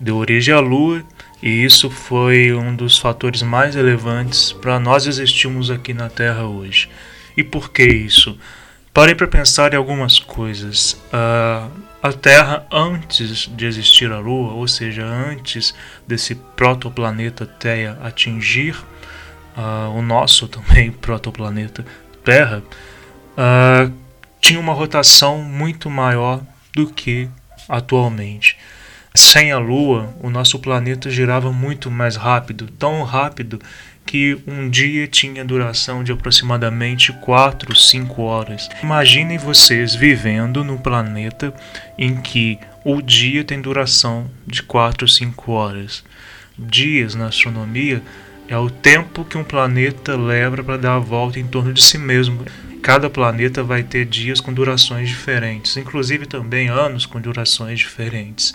deu 0.00 0.16
origem 0.16 0.54
à 0.54 0.60
Lua, 0.60 1.02
e 1.42 1.64
isso 1.64 1.88
foi 1.88 2.52
um 2.52 2.74
dos 2.74 2.98
fatores 2.98 3.42
mais 3.42 3.74
relevantes 3.74 4.52
para 4.52 4.78
nós 4.78 5.06
existirmos 5.06 5.70
aqui 5.70 5.94
na 5.94 6.08
Terra 6.08 6.44
hoje. 6.44 6.88
E 7.36 7.44
por 7.44 7.70
que 7.70 7.84
isso? 7.84 8.38
Parei 8.92 9.14
para 9.14 9.28
pensar 9.28 9.72
em 9.72 9.76
algumas 9.76 10.18
coisas. 10.18 10.94
Uh, 11.12 11.70
a 12.02 12.12
Terra, 12.12 12.66
antes 12.72 13.48
de 13.48 13.66
existir 13.66 14.10
a 14.10 14.18
Lua, 14.18 14.52
ou 14.54 14.66
seja, 14.66 15.04
antes 15.04 15.74
desse 16.06 16.34
protoplaneta 16.34 17.46
Terra 17.46 17.98
atingir 18.02 18.74
uh, 19.56 19.90
o 19.96 20.02
nosso 20.02 20.46
também 20.48 20.90
protoplaneta 20.90 21.84
Terra, 22.24 22.62
uh, 23.36 23.92
tinha 24.40 24.58
uma 24.58 24.72
rotação 24.72 25.42
muito 25.42 25.88
maior 25.88 26.40
do 26.74 26.86
que 26.86 27.28
atualmente. 27.68 28.56
Sem 29.14 29.50
a 29.50 29.58
Lua, 29.58 30.14
o 30.20 30.30
nosso 30.30 30.58
planeta 30.58 31.10
girava 31.10 31.52
muito 31.52 31.90
mais 31.90 32.16
rápido, 32.16 32.68
tão 32.78 33.02
rápido 33.02 33.60
que 34.06 34.38
um 34.46 34.70
dia 34.70 35.06
tinha 35.06 35.44
duração 35.44 36.02
de 36.02 36.12
aproximadamente 36.12 37.12
4, 37.12 37.74
5 37.74 38.22
horas. 38.22 38.68
Imaginem 38.82 39.36
vocês 39.36 39.94
vivendo 39.94 40.64
no 40.64 40.78
planeta 40.78 41.52
em 41.98 42.16
que 42.20 42.58
o 42.84 43.02
dia 43.02 43.44
tem 43.44 43.60
duração 43.60 44.30
de 44.46 44.62
4, 44.62 45.06
5 45.06 45.52
horas. 45.52 46.02
Dias 46.58 47.14
na 47.14 47.26
astronomia 47.26 48.02
é 48.48 48.56
o 48.56 48.70
tempo 48.70 49.26
que 49.26 49.36
um 49.36 49.44
planeta 49.44 50.16
leva 50.16 50.62
para 50.64 50.78
dar 50.78 50.94
a 50.94 51.00
volta 51.00 51.38
em 51.38 51.46
torno 51.46 51.72
de 51.74 51.82
si 51.82 51.98
mesmo. 51.98 52.46
Cada 52.82 53.10
planeta 53.10 53.62
vai 53.62 53.82
ter 53.82 54.04
dias 54.04 54.40
com 54.40 54.52
durações 54.52 55.08
diferentes, 55.08 55.76
inclusive 55.76 56.26
também 56.26 56.68
anos 56.68 57.06
com 57.06 57.20
durações 57.20 57.78
diferentes. 57.78 58.54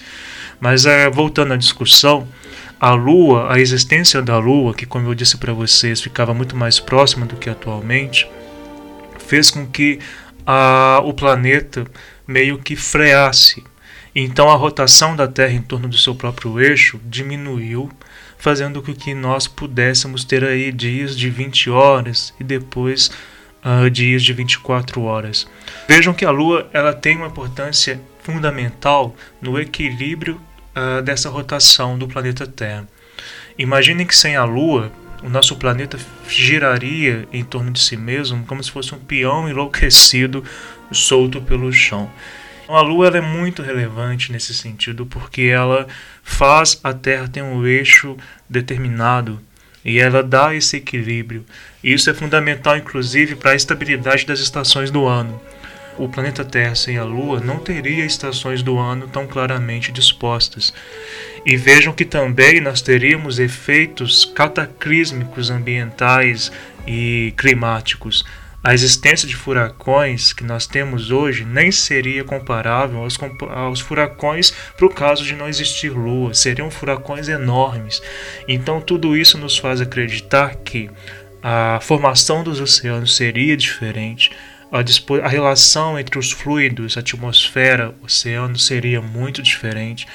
Mas 0.60 0.86
é, 0.86 1.10
voltando 1.10 1.53
à 1.53 1.58
discussão, 1.58 2.27
a 2.80 2.92
Lua, 2.92 3.53
a 3.53 3.60
existência 3.60 4.22
da 4.22 4.38
Lua, 4.38 4.74
que 4.74 4.86
como 4.86 5.08
eu 5.08 5.15
disse 5.15 5.38
para 5.38 5.53
vocês 5.53 6.01
ficava 6.01 6.34
muito 6.34 6.56
mais 6.56 6.80
próxima 6.80 7.25
do 7.25 7.36
que 7.36 7.50
atualmente, 7.50 8.27
fez 9.20 9.51
com 9.51 9.65
que 9.65 10.00
a, 10.46 11.01
o 11.03 11.13
planeta 11.13 11.86
meio 12.27 12.58
que 12.58 12.75
freasse. 12.75 13.63
Então 14.15 14.50
a 14.50 14.56
rotação 14.56 15.15
da 15.15 15.27
Terra 15.27 15.53
em 15.53 15.62
torno 15.62 15.88
do 15.88 15.98
seu 15.98 16.13
próprio 16.13 16.60
eixo 16.60 17.00
diminuiu, 17.06 17.89
fazendo 18.38 18.82
com 18.82 18.94
que 18.94 19.13
nós 19.13 19.48
pudéssemos 19.48 20.24
ter 20.24 20.44
aí 20.44 20.72
dias 20.72 21.18
de 21.18 21.30
20 21.30 21.70
horas 21.70 22.34
e 22.39 22.44
depois 22.44 23.10
uh, 23.63 23.89
dias 23.89 24.24
de 24.24 24.34
24 24.34 25.01
horas. 25.03 25.48
Vejam 25.88 26.13
que 26.13 26.25
a 26.25 26.32
Lua 26.32 26.70
ela 26.74 26.93
tem 26.93 27.17
uma 27.17 27.27
importância 27.27 28.01
fundamental 28.22 29.15
no 29.41 29.60
equilíbrio 29.60 30.39
uh, 30.75 31.01
dessa 31.01 31.29
rotação 31.29 31.98
do 31.98 32.08
planeta 32.08 32.46
Terra. 32.46 32.88
Imaginem 33.58 34.05
que 34.05 34.15
sem 34.15 34.36
a 34.36 34.43
Lua 34.43 34.91
o 35.24 35.29
nosso 35.29 35.55
planeta 35.55 35.98
giraria 36.27 37.25
em 37.32 37.43
torno 37.46 37.72
de 37.72 37.79
si 37.79 37.96
mesmo 37.96 38.46
como 38.46 38.62
se 38.62 38.70
fosse 38.70 38.93
um 38.93 39.00
peão 39.00 39.48
enlouquecido 39.48 40.43
solto 40.91 41.41
pelo 41.41 41.72
chão. 41.72 42.12
Então, 42.63 42.75
a 42.75 42.82
Lua 42.82 43.08
é 43.10 43.22
muito 43.22 43.62
relevante 43.62 44.32
nesse 44.32 44.53
sentido 44.53 45.05
porque 45.05 45.43
ela 45.43 45.88
faz 46.24 46.79
a 46.84 46.93
Terra 46.93 47.27
ter 47.27 47.41
um 47.41 47.65
eixo 47.65 48.17
determinado 48.50 49.39
e 49.84 50.00
ela 50.00 50.24
dá 50.24 50.54
esse 50.56 50.78
equilíbrio. 50.78 51.46
Isso 51.84 52.10
é 52.10 52.13
fundamental, 52.13 52.78
inclusive, 52.78 53.36
para 53.36 53.52
a 53.52 53.56
estabilidade 53.56 54.25
das 54.25 54.40
estações 54.40 54.90
do 54.90 55.06
ano. 55.06 55.42
O 55.98 56.10
planeta 56.10 56.44
Terra 56.44 56.74
sem 56.74 56.98
a 56.98 57.04
Lua 57.04 57.40
não 57.40 57.60
teria 57.60 58.06
estações 58.06 58.63
do 58.63 58.80
ano 58.80 59.08
tão 59.08 59.28
claramente 59.28 59.92
dispostas. 59.92 60.74
E 61.46 61.56
vejam 61.56 61.94
que 61.94 62.06
também 62.06 62.60
nós 62.60 62.82
teríamos 62.82 63.38
efeitos 63.38 64.25
cataclísmicos 64.25 65.50
ambientais 65.50 66.52
e 66.88 67.34
climáticos 67.38 68.25
a 68.63 68.74
existência 68.74 69.27
de 69.27 69.36
furacões 69.36 70.32
que 70.32 70.43
nós 70.43 70.65
temos 70.65 71.12
hoje 71.12 71.43
nem 71.43 71.70
seria 71.70 72.24
comparável 72.24 73.00
aos, 73.00 73.20
aos 73.50 73.82
furacões 73.82 74.53
para 74.77 74.86
o 74.86 74.89
caso 74.89 75.25
de 75.25 75.36
não 75.36 75.50
existir 75.50 75.89
lua, 75.89 76.34
seriam 76.34 76.72
furacões 76.72 77.27
enormes. 77.27 78.01
Então, 78.48 78.79
tudo 78.79 79.17
isso 79.17 79.38
nos 79.38 79.58
faz 79.58 79.82
acreditar 79.82 80.55
que 80.55 80.89
a 81.43 81.79
formação 81.82 82.41
dos 82.41 82.62
oceanos 82.62 83.17
seria 83.17 83.58
diferente, 83.58 84.32
a, 84.72 84.79
a 85.25 85.27
relação 85.27 86.00
entre 86.00 86.17
os 86.17 86.32
fluidos, 86.32 86.98
atmosfera, 86.98 87.93
oceano 88.01 88.58
seria 88.58 89.01
muito 89.01 89.41
diferente. 89.41 90.08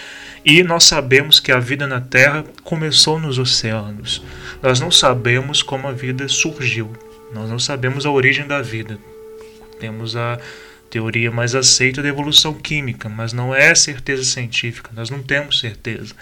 E 0.42 0.62
nós 0.62 0.84
sabemos 0.84 1.38
que 1.38 1.52
a 1.52 1.58
vida 1.58 1.86
na 1.86 2.00
Terra 2.00 2.44
começou 2.64 3.20
nos 3.20 3.38
oceanos. 3.38 4.22
Nós 4.62 4.80
não 4.80 4.90
sabemos 4.90 5.62
como 5.62 5.86
a 5.86 5.92
vida 5.92 6.26
surgiu. 6.28 6.90
Nós 7.32 7.50
não 7.50 7.58
sabemos 7.58 8.06
a 8.06 8.10
origem 8.10 8.46
da 8.46 8.62
vida. 8.62 8.98
Temos 9.78 10.16
a 10.16 10.38
teoria 10.90 11.30
mais 11.30 11.54
aceita 11.54 12.02
da 12.02 12.08
evolução 12.08 12.54
química, 12.54 13.08
mas 13.08 13.32
não 13.32 13.54
é 13.54 13.74
certeza 13.74 14.24
científica. 14.24 14.90
Nós 14.94 15.10
não 15.10 15.22
temos 15.22 15.60
certeza. 15.60 16.14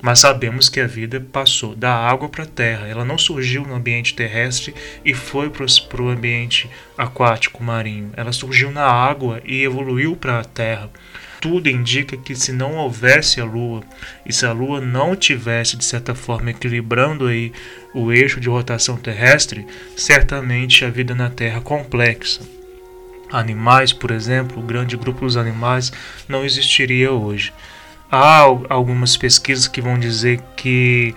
Mas 0.00 0.20
sabemos 0.20 0.68
que 0.68 0.80
a 0.80 0.86
vida 0.86 1.20
passou 1.32 1.74
da 1.74 1.92
água 1.92 2.28
para 2.28 2.44
a 2.44 2.46
terra. 2.46 2.86
Ela 2.86 3.04
não 3.04 3.18
surgiu 3.18 3.62
no 3.62 3.74
ambiente 3.74 4.14
terrestre 4.14 4.74
e 5.04 5.12
foi 5.12 5.50
para 5.50 6.02
o 6.02 6.08
ambiente 6.08 6.70
aquático 6.96 7.62
marinho. 7.62 8.12
Ela 8.16 8.32
surgiu 8.32 8.70
na 8.70 8.84
água 8.84 9.42
e 9.44 9.62
evoluiu 9.62 10.14
para 10.14 10.38
a 10.38 10.44
terra. 10.44 10.88
Tudo 11.40 11.68
indica 11.68 12.16
que 12.16 12.34
se 12.34 12.52
não 12.52 12.74
houvesse 12.74 13.40
a 13.40 13.44
Lua 13.44 13.82
e 14.26 14.32
se 14.32 14.44
a 14.44 14.52
Lua 14.52 14.80
não 14.80 15.14
tivesse 15.14 15.76
de 15.76 15.84
certa 15.84 16.14
forma 16.14 16.50
equilibrando 16.50 17.26
aí 17.26 17.52
o 17.94 18.12
eixo 18.12 18.40
de 18.40 18.48
rotação 18.48 18.96
terrestre, 18.96 19.66
certamente 19.96 20.84
a 20.84 20.90
vida 20.90 21.14
na 21.14 21.30
Terra 21.30 21.60
complexa. 21.60 22.40
Animais, 23.30 23.92
por 23.92 24.10
exemplo, 24.10 24.62
o 24.62 24.66
grande 24.66 24.96
grupo 24.96 25.20
dos 25.20 25.36
animais 25.36 25.92
não 26.28 26.44
existiria 26.44 27.12
hoje. 27.12 27.52
Há 28.10 28.40
algumas 28.70 29.16
pesquisas 29.16 29.68
que 29.68 29.82
vão 29.82 29.98
dizer 29.98 30.40
que 30.56 31.14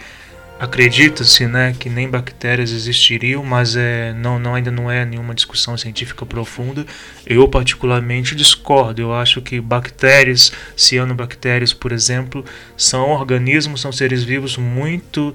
acredita-se 0.62 1.48
né, 1.48 1.74
que 1.80 1.90
nem 1.90 2.08
bactérias 2.08 2.70
existiriam, 2.72 3.44
mas 3.44 3.76
é, 3.76 4.14
não, 4.14 4.38
não, 4.38 4.54
ainda 4.54 4.70
não 4.70 4.92
é 4.92 5.04
nenhuma 5.04 5.34
discussão 5.34 5.76
científica 5.76 6.24
profunda. 6.24 6.86
Eu, 7.26 7.48
particularmente, 7.48 8.36
discordo. 8.36 9.02
Eu 9.02 9.12
acho 9.12 9.42
que 9.42 9.60
bactérias, 9.60 10.52
cianobactérias, 10.78 11.74
por 11.74 11.92
exemplo, 11.92 12.46
são 12.78 13.10
organismos, 13.10 13.82
são 13.82 13.92
seres 13.92 14.24
vivos 14.24 14.56
muito 14.56 15.34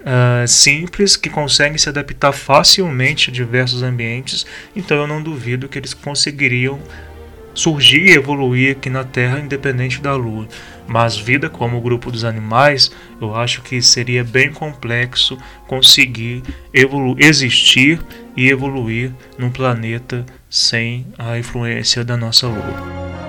uh, 0.00 0.46
simples 0.46 1.16
que 1.16 1.30
conseguem 1.30 1.78
se 1.78 1.88
adaptar 1.88 2.32
facilmente 2.32 3.30
a 3.30 3.32
diversos 3.32 3.82
ambientes. 3.82 4.46
Então, 4.74 4.96
eu 4.96 5.06
não 5.06 5.22
duvido 5.22 5.68
que 5.68 5.78
eles 5.78 5.94
conseguiriam 5.94 6.80
surgir 7.54 8.06
e 8.06 8.12
evoluir 8.12 8.72
aqui 8.72 8.88
na 8.88 9.02
Terra 9.02 9.40
independente 9.40 10.00
da 10.00 10.14
Lua. 10.14 10.46
Mas 10.86 11.16
vida 11.18 11.50
como 11.50 11.76
o 11.76 11.80
grupo 11.80 12.10
dos 12.10 12.24
animais, 12.24 12.90
eu 13.20 13.34
acho 13.34 13.60
que 13.62 13.82
seria 13.82 14.24
bem 14.24 14.52
complexo 14.52 15.36
conseguir 15.66 16.42
existir 17.18 18.00
e 18.36 18.48
evoluir 18.48 19.12
num 19.36 19.50
planeta 19.50 20.24
sem 20.48 21.06
a 21.18 21.36
influência 21.36 22.04
da 22.04 22.16
nossa 22.16 22.46
Lua. 22.46 23.27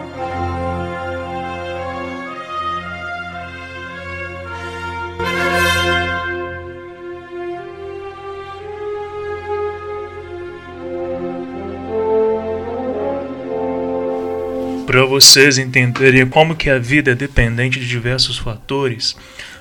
Para 14.89 15.05
vocês 15.05 15.59
entenderem 15.59 16.25
como 16.25 16.55
que 16.55 16.67
a 16.67 16.79
vida 16.79 17.11
é 17.11 17.15
dependente 17.15 17.79
de 17.79 17.87
diversos 17.87 18.39
fatores, 18.39 19.15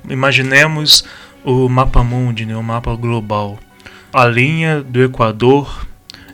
imaginemos 0.08 1.04
o 1.44 1.68
mapa 1.68 2.02
mundi, 2.02 2.46
né, 2.46 2.56
o 2.56 2.62
mapa 2.62 2.96
global. 2.96 3.58
A 4.10 4.24
linha 4.24 4.80
do 4.80 5.04
Equador 5.04 5.86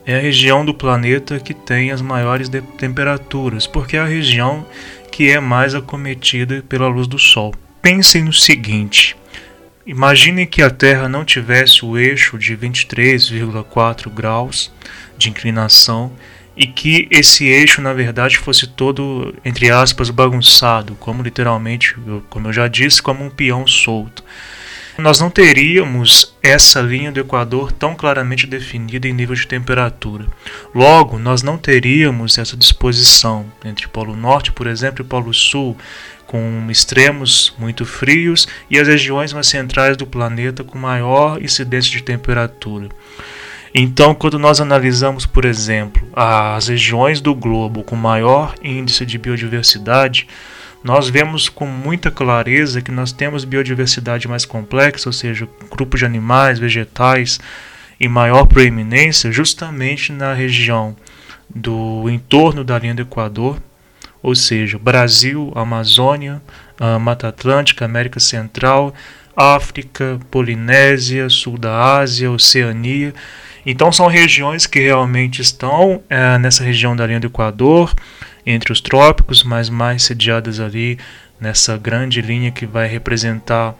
é 0.06 0.14
a 0.14 0.20
região 0.20 0.64
do 0.64 0.72
planeta 0.72 1.40
que 1.40 1.52
tem 1.52 1.90
as 1.90 2.00
maiores 2.00 2.48
temperaturas, 2.78 3.66
porque 3.66 3.96
é 3.96 4.00
a 4.00 4.06
região 4.06 4.64
que 5.10 5.28
é 5.28 5.40
mais 5.40 5.74
acometida 5.74 6.62
pela 6.68 6.86
luz 6.86 7.08
do 7.08 7.18
Sol. 7.18 7.52
Pensem 7.82 8.22
no 8.22 8.32
seguinte: 8.32 9.16
imaginem 9.84 10.46
que 10.46 10.62
a 10.62 10.70
Terra 10.70 11.08
não 11.08 11.24
tivesse 11.24 11.84
o 11.84 11.98
eixo 11.98 12.38
de 12.38 12.56
23,4 12.56 14.08
graus 14.08 14.72
de 15.18 15.30
inclinação 15.30 16.12
e 16.56 16.66
que 16.66 17.08
esse 17.10 17.46
eixo 17.46 17.80
na 17.80 17.92
verdade 17.92 18.38
fosse 18.38 18.66
todo 18.66 19.34
entre 19.44 19.70
aspas 19.70 20.10
bagunçado, 20.10 20.94
como 20.96 21.22
literalmente, 21.22 21.96
como 22.28 22.48
eu 22.48 22.52
já 22.52 22.68
disse, 22.68 23.02
como 23.02 23.24
um 23.24 23.30
peão 23.30 23.66
solto. 23.66 24.22
Nós 24.96 25.18
não 25.18 25.28
teríamos 25.28 26.36
essa 26.40 26.80
linha 26.80 27.10
do 27.10 27.18
Equador 27.18 27.72
tão 27.72 27.96
claramente 27.96 28.46
definida 28.46 29.08
em 29.08 29.12
nível 29.12 29.34
de 29.34 29.44
temperatura. 29.44 30.26
Logo, 30.72 31.18
nós 31.18 31.42
não 31.42 31.58
teríamos 31.58 32.38
essa 32.38 32.56
disposição 32.56 33.44
entre 33.64 33.88
Polo 33.88 34.14
Norte, 34.14 34.52
por 34.52 34.68
exemplo, 34.68 35.04
e 35.04 35.08
Polo 35.08 35.34
Sul, 35.34 35.76
com 36.28 36.68
extremos 36.70 37.52
muito 37.58 37.84
frios 37.84 38.46
e 38.70 38.78
as 38.78 38.86
regiões 38.86 39.32
mais 39.32 39.48
centrais 39.48 39.96
do 39.96 40.06
planeta 40.06 40.62
com 40.62 40.78
maior 40.78 41.42
incidência 41.42 41.90
de 41.90 42.02
temperatura. 42.02 42.88
Então, 43.76 44.14
quando 44.14 44.38
nós 44.38 44.60
analisamos, 44.60 45.26
por 45.26 45.44
exemplo, 45.44 46.06
as 46.14 46.68
regiões 46.68 47.20
do 47.20 47.34
globo 47.34 47.82
com 47.82 47.96
maior 47.96 48.54
índice 48.62 49.04
de 49.04 49.18
biodiversidade, 49.18 50.28
nós 50.84 51.08
vemos 51.08 51.48
com 51.48 51.66
muita 51.66 52.08
clareza 52.08 52.80
que 52.80 52.92
nós 52.92 53.10
temos 53.10 53.44
biodiversidade 53.44 54.28
mais 54.28 54.44
complexa, 54.44 55.08
ou 55.08 55.12
seja, 55.12 55.48
grupo 55.68 55.96
de 55.96 56.04
animais, 56.04 56.60
vegetais 56.60 57.40
em 57.98 58.06
maior 58.06 58.46
proeminência, 58.46 59.32
justamente 59.32 60.12
na 60.12 60.32
região 60.32 60.94
do 61.52 62.08
entorno 62.08 62.62
da 62.62 62.78
linha 62.78 62.94
do 62.94 63.02
Equador, 63.02 63.60
ou 64.22 64.36
seja, 64.36 64.78
Brasil, 64.78 65.50
Amazônia, 65.56 66.40
Mata 67.00 67.26
Atlântica, 67.26 67.84
América 67.84 68.20
Central, 68.20 68.94
África, 69.36 70.20
Polinésia, 70.30 71.28
Sul 71.28 71.58
da 71.58 71.98
Ásia, 71.98 72.30
Oceania 72.30 73.12
então 73.66 73.90
são 73.90 74.06
regiões 74.06 74.66
que 74.66 74.80
realmente 74.80 75.40
estão 75.40 76.02
é, 76.08 76.38
nessa 76.38 76.62
região 76.62 76.94
da 76.94 77.06
linha 77.06 77.20
do 77.20 77.28
Equador, 77.28 77.94
entre 78.46 78.72
os 78.72 78.80
trópicos, 78.80 79.42
mas 79.42 79.70
mais 79.70 80.02
sediadas 80.02 80.60
ali 80.60 80.98
nessa 81.40 81.76
grande 81.76 82.20
linha 82.20 82.50
que 82.50 82.66
vai 82.66 82.86
representar, 82.86 83.74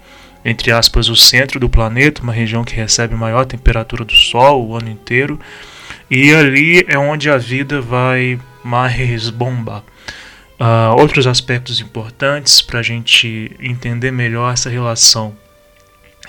entre 0.44 0.72
aspas, 0.72 1.08
o 1.08 1.16
centro 1.16 1.60
do 1.60 1.68
planeta, 1.68 2.22
uma 2.22 2.32
região 2.32 2.64
que 2.64 2.74
recebe 2.74 3.14
maior 3.14 3.44
temperatura 3.44 4.04
do 4.04 4.14
Sol 4.14 4.66
o 4.66 4.76
ano 4.76 4.90
inteiro. 4.90 5.38
E 6.10 6.34
ali 6.34 6.84
é 6.88 6.98
onde 6.98 7.30
a 7.30 7.36
vida 7.36 7.80
vai 7.80 8.38
mais 8.62 9.30
bombar. 9.30 9.82
Uh, 10.58 10.94
outros 10.98 11.26
aspectos 11.26 11.80
importantes 11.80 12.62
para 12.62 12.78
a 12.78 12.82
gente 12.82 13.54
entender 13.60 14.10
melhor 14.10 14.52
essa 14.52 14.70
relação 14.70 15.36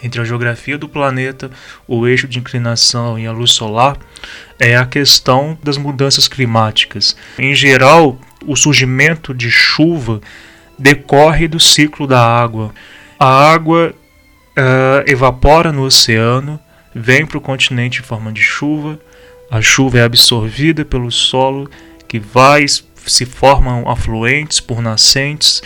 entre 0.04 0.22
a 0.22 0.26
geografia 0.26 0.78
do 0.78 0.90
planeta, 0.90 1.50
o 1.88 2.08
eixo 2.08 2.28
de 2.28 2.40
inclinação 2.40 3.18
e 3.18 3.26
a 3.26 3.32
luz 3.32 3.52
solar 3.52 3.98
é 4.60 4.76
a 4.76 4.86
questão 4.86 5.58
das 5.64 5.78
mudanças 5.78 6.28
climáticas. 6.28 7.16
Em 7.38 7.56
geral, 7.56 8.20
o 8.46 8.56
surgimento 8.56 9.34
de 9.34 9.50
chuva 9.50 10.22
decorre 10.78 11.48
do 11.48 11.60
ciclo 11.60 12.06
da 12.06 12.22
água. 12.22 12.74
A 13.20 13.54
água 13.54 13.94
uh, 14.58 15.10
evapora 15.10 15.72
no 15.72 15.84
oceano, 15.84 16.60
vem 16.94 17.26
para 17.26 17.38
o 17.38 17.42
continente 17.42 18.00
em 18.00 18.04
forma 18.04 18.32
de 18.32 18.42
chuva, 18.42 19.00
a 19.50 19.62
chuva 19.62 20.00
é 20.00 20.04
absorvida 20.04 20.84
pelo 20.84 21.12
solo, 21.12 21.70
que 22.08 22.20
vai 22.20 22.66
se 22.68 23.26
formam 23.26 23.88
afluentes 23.88 24.60
por 24.60 24.82
nascentes 24.82 25.62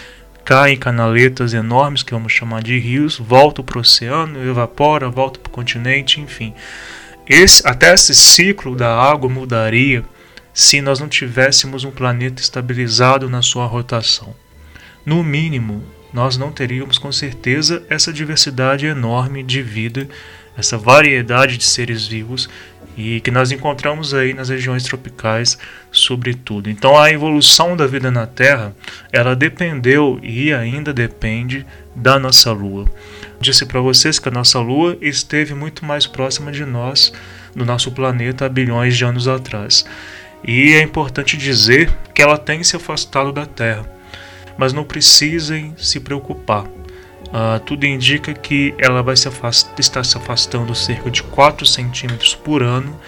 cai 0.50 0.72
em 0.72 0.78
canaletas 0.78 1.54
enormes, 1.54 2.02
que 2.02 2.12
vamos 2.12 2.34
chamar 2.34 2.64
de 2.64 2.80
rios, 2.80 3.20
volta 3.20 3.62
para 3.62 3.78
o 3.78 3.82
oceano, 3.82 4.44
evapora, 4.44 5.08
volta 5.08 5.40
para 5.40 5.48
o 5.48 5.54
continente, 5.54 6.20
enfim. 6.20 6.56
Esse, 7.28 7.62
até 7.68 7.94
esse 7.94 8.16
ciclo 8.16 8.76
da 8.76 9.00
água 9.00 9.30
mudaria 9.30 10.04
se 10.52 10.82
nós 10.82 11.00
não 11.00 11.08
tivéssemos 11.08 11.84
um 11.84 11.92
planeta 11.92 12.42
estabilizado 12.42 13.30
na 13.30 13.44
sua 13.44 13.68
rotação. 13.68 14.36
No 15.06 15.24
mínimo, 15.24 15.84
nós 16.12 16.36
não 16.36 16.52
teríamos 16.52 16.98
com 16.98 17.12
certeza 17.12 17.84
essa 17.88 18.12
diversidade 18.12 18.88
enorme 18.88 19.44
de 19.44 19.62
vida, 19.62 20.10
essa 20.58 20.80
variedade 20.80 21.60
de 21.60 21.66
seres 21.66 22.08
vivos 22.08 22.50
e 23.00 23.22
que 23.22 23.32
nós 23.32 23.50
encontramos 23.50 24.14
aí 24.14 24.34
nas 24.34 24.50
regiões 24.50 24.84
tropicais, 24.84 25.58
sobretudo. 25.90 26.70
Então 26.70 27.00
a 27.00 27.10
evolução 27.10 27.78
da 27.78 27.88
vida 27.88 28.12
na 28.12 28.28
Terra, 28.28 28.76
ela 29.10 29.38
dependeu 29.38 30.20
e 30.22 30.54
ainda 30.54 30.94
depende 30.94 31.66
da 31.96 32.20
nossa 32.20 32.52
Lua. 32.52 32.84
Disse 33.40 33.66
para 33.66 33.80
vocês 33.80 34.20
que 34.20 34.28
a 34.28 34.32
nossa 34.32 34.60
Lua 34.60 34.98
esteve 35.00 35.54
muito 35.54 35.86
mais 35.86 36.06
próxima 36.06 36.52
de 36.52 36.66
nós, 36.66 37.14
do 37.56 37.66
nosso 37.66 37.90
planeta, 37.90 38.46
há 38.46 38.50
bilhões 38.50 38.98
de 38.98 39.06
anos 39.06 39.30
atrás. 39.30 39.86
E 40.46 40.74
é 40.74 40.82
importante 40.82 41.38
dizer 41.38 41.90
que 42.14 42.22
ela 42.22 42.38
tem 42.38 42.62
se 42.66 42.76
afastado 42.76 43.32
da 43.32 43.46
Terra. 43.46 43.90
Mas 44.58 44.74
não 44.74 44.84
precisem 44.84 45.74
se 45.78 46.02
preocupar. 46.02 46.66
Uh, 47.30 47.60
tudo 47.60 47.86
indica 47.86 48.34
que 48.34 48.74
ela 48.80 49.04
vai 49.04 49.16
se 49.16 49.28
afast 49.28 49.70
se 49.80 50.18
afastando 50.18 50.74
cerca 50.74 51.12
de 51.12 51.22
4 51.22 51.66
centímetros 51.66 52.34
por 52.34 52.64
ano, 52.64 53.00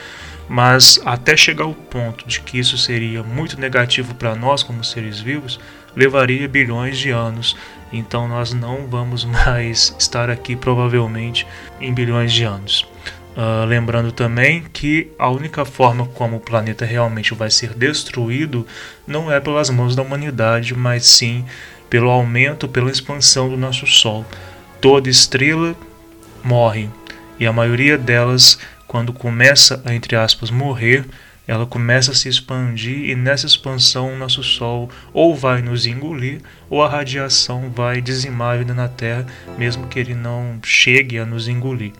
mas 0.48 1.02
até 1.06 1.36
chegar 1.36 1.64
ao 1.64 1.74
ponto 1.74 2.28
de 2.28 2.40
que 2.42 2.60
isso 2.60 2.78
seria 2.78 3.24
muito 3.24 3.60
negativo 3.60 4.14
para 4.14 4.36
nós 4.36 4.62
como 4.62 4.84
seres 4.84 5.20
vivos, 5.20 5.60
levaria 5.96 6.48
bilhões 6.48 6.98
de 6.98 7.10
anos. 7.10 7.58
Então 7.92 8.28
nós 8.28 8.54
não 8.54 8.88
vamos 8.88 9.26
mais 9.26 9.96
estar 9.98 10.30
aqui 10.30 10.56
provavelmente 10.56 11.48
em 11.80 11.94
bilhões 11.94 12.32
de 12.32 12.44
anos. 12.44 12.86
Uh, 13.32 13.66
lembrando 13.66 14.12
também 14.12 14.66
que 14.74 15.10
a 15.18 15.30
única 15.30 15.64
forma 15.64 16.06
como 16.06 16.36
o 16.36 16.40
planeta 16.40 16.84
realmente 16.84 17.34
vai 17.34 17.50
ser 17.50 17.74
destruído 17.74 18.68
não 19.08 19.32
é 19.32 19.40
pelas 19.40 19.70
mãos 19.70 19.96
da 19.96 20.02
humanidade, 20.02 20.76
mas 20.76 21.06
sim 21.06 21.46
pelo 21.92 22.10
aumento, 22.10 22.68
pela 22.68 22.90
expansão 22.90 23.50
do 23.50 23.58
nosso 23.58 23.86
Sol. 23.86 24.26
Toda 24.82 25.10
estrela 25.10 25.76
morre 26.44 26.90
e 27.40 27.46
a 27.46 27.54
maioria 27.54 27.98
delas, 27.98 28.58
quando 28.88 29.14
começa 29.14 29.80
a 29.86 29.94
entre 29.94 30.16
aspas 30.16 30.50
morrer, 30.50 31.06
ela 31.48 31.66
começa 31.66 32.12
a 32.12 32.16
se 32.16 32.30
expandir 32.30 33.10
e 33.10 33.16
nessa 33.16 33.46
expansão 33.46 34.14
o 34.14 34.18
nosso 34.18 34.42
Sol 34.42 34.90
ou 35.14 35.36
vai 35.36 35.62
nos 35.62 35.86
engolir 35.86 36.42
ou 36.70 36.82
a 36.82 36.90
radiação 36.90 37.70
vai 37.70 38.02
dizimar 38.02 38.56
a 38.56 38.58
vida 38.58 38.74
na 38.74 38.88
Terra, 38.88 39.28
mesmo 39.58 39.88
que 39.88 40.00
ele 40.00 40.16
não 40.16 40.60
chegue 40.64 41.20
a 41.20 41.26
nos 41.26 41.48
engolir 41.48 41.94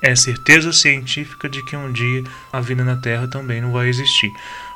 é 0.00 0.14
certeza 0.14 0.72
científica 0.72 1.48
de 1.48 1.64
que 1.64 1.76
um 1.76 1.92
dia 1.92 2.22
a 2.52 2.60
vida 2.60 2.84
na 2.84 2.96
Terra 2.96 3.26
também 3.26 3.60
não 3.60 3.72
vai 3.72 3.88
existir. 3.88 4.30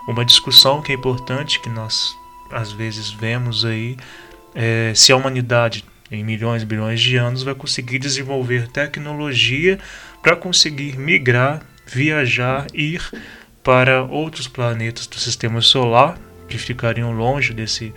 Uma 0.09 0.25
discussão 0.25 0.83
que 0.83 0.93
é 0.93 0.95
importante, 0.97 1.61
que 1.61 1.69
nós 1.69 2.17
às 2.51 2.73
vezes 2.73 3.11
vemos 3.11 3.65
aí, 3.65 3.97
é 4.55 4.93
se 4.95 5.13
a 5.13 5.17
humanidade 5.17 5.85
em 6.11 6.23
milhões 6.23 6.63
e 6.63 6.67
bilhões 6.67 7.01
de 7.01 7.17
anos 7.17 7.43
vai 7.43 7.55
conseguir 7.55 7.99
desenvolver 7.99 8.69
tecnologia 8.69 9.79
para 10.23 10.37
conseguir 10.37 10.99
migrar, 10.99 11.63
viajar, 11.87 12.67
ir 12.75 13.03
para 13.65 14.03
outros 14.03 14.47
planetas 14.47 15.07
do 15.07 15.19
sistema 15.19 15.61
solar 15.61 16.19
que 16.49 16.59
ficariam 16.59 17.13
longe 17.13 17.55
desse 17.55 17.95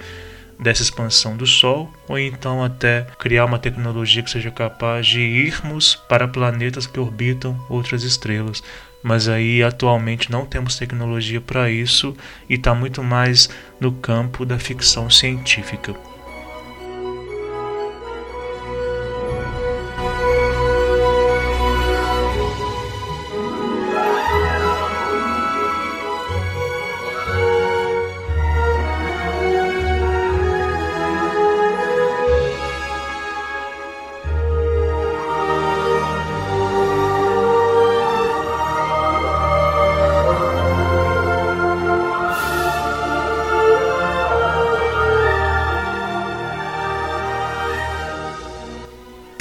dessa 0.58 0.82
expansão 0.82 1.36
do 1.36 1.46
Sol, 1.46 1.92
ou 2.08 2.18
então 2.18 2.64
até 2.64 3.06
criar 3.20 3.44
uma 3.44 3.60
tecnologia 3.60 4.24
que 4.24 4.30
seja 4.30 4.50
capaz 4.50 5.06
de 5.06 5.20
irmos 5.20 5.96
para 6.08 6.30
planetas 6.30 6.88
que 6.88 6.98
orbitam 6.98 7.60
outras 7.70 8.04
estrelas. 8.04 8.64
Mas 9.04 9.28
aí 9.28 9.62
atualmente 9.62 10.32
não 10.32 10.46
temos 10.46 10.78
tecnologia 10.78 11.42
para 11.42 11.70
isso 11.70 12.16
e 12.50 12.56
está 12.56 12.74
muito 12.74 13.04
mais 13.04 13.50
no 13.80 13.92
campo 13.92 14.46
da 14.46 14.58
ficção 14.58 15.10
científica. 15.10 16.15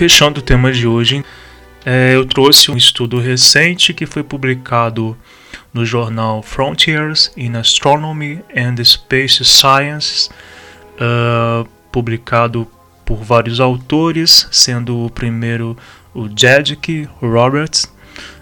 Fechando 0.04 0.40
o 0.40 0.42
tema 0.42 0.70
de 0.70 0.86
hoje, 0.86 1.24
é, 1.82 2.14
eu 2.14 2.26
trouxe 2.26 2.70
um 2.70 2.76
estudo 2.76 3.18
recente 3.18 3.94
que 3.94 4.04
foi 4.04 4.22
publicado 4.22 5.16
no 5.72 5.86
jornal 5.86 6.42
Frontiers 6.42 7.32
in 7.34 7.56
Astronomy 7.56 8.44
and 8.54 8.84
Space 8.84 9.42
Science, 9.42 10.28
uh, 11.00 11.66
publicado 11.90 12.68
por 13.06 13.24
vários 13.24 13.60
autores, 13.60 14.46
sendo 14.52 15.06
o 15.06 15.08
primeiro 15.08 15.74
o 16.12 16.28
Jedic 16.28 17.08
Roberts. 17.22 17.90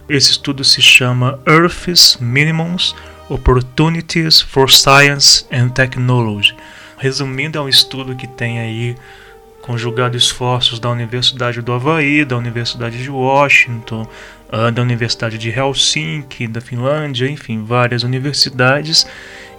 Esse 0.08 0.32
estudo 0.32 0.64
se 0.64 0.82
chama 0.82 1.38
Earth's 1.46 2.18
Minimums 2.20 2.92
Opportunities 3.28 4.40
for 4.40 4.68
Science 4.68 5.46
and 5.52 5.68
Technology. 5.68 6.56
Resumindo, 6.98 7.56
é 7.56 7.60
um 7.60 7.68
estudo 7.68 8.16
que 8.16 8.26
tem 8.26 8.58
aí 8.58 8.96
conjugado 9.62 10.16
esforços 10.16 10.78
da 10.78 10.90
Universidade 10.90 11.62
do 11.62 11.72
Havaí, 11.72 12.24
da 12.24 12.36
Universidade 12.36 13.02
de 13.02 13.08
Washington, 13.08 14.06
ah, 14.50 14.70
da 14.70 14.82
Universidade 14.82 15.38
de 15.38 15.48
Helsinki, 15.48 16.46
da 16.46 16.60
Finlândia, 16.60 17.30
enfim, 17.30 17.64
várias 17.64 18.02
universidades, 18.02 19.06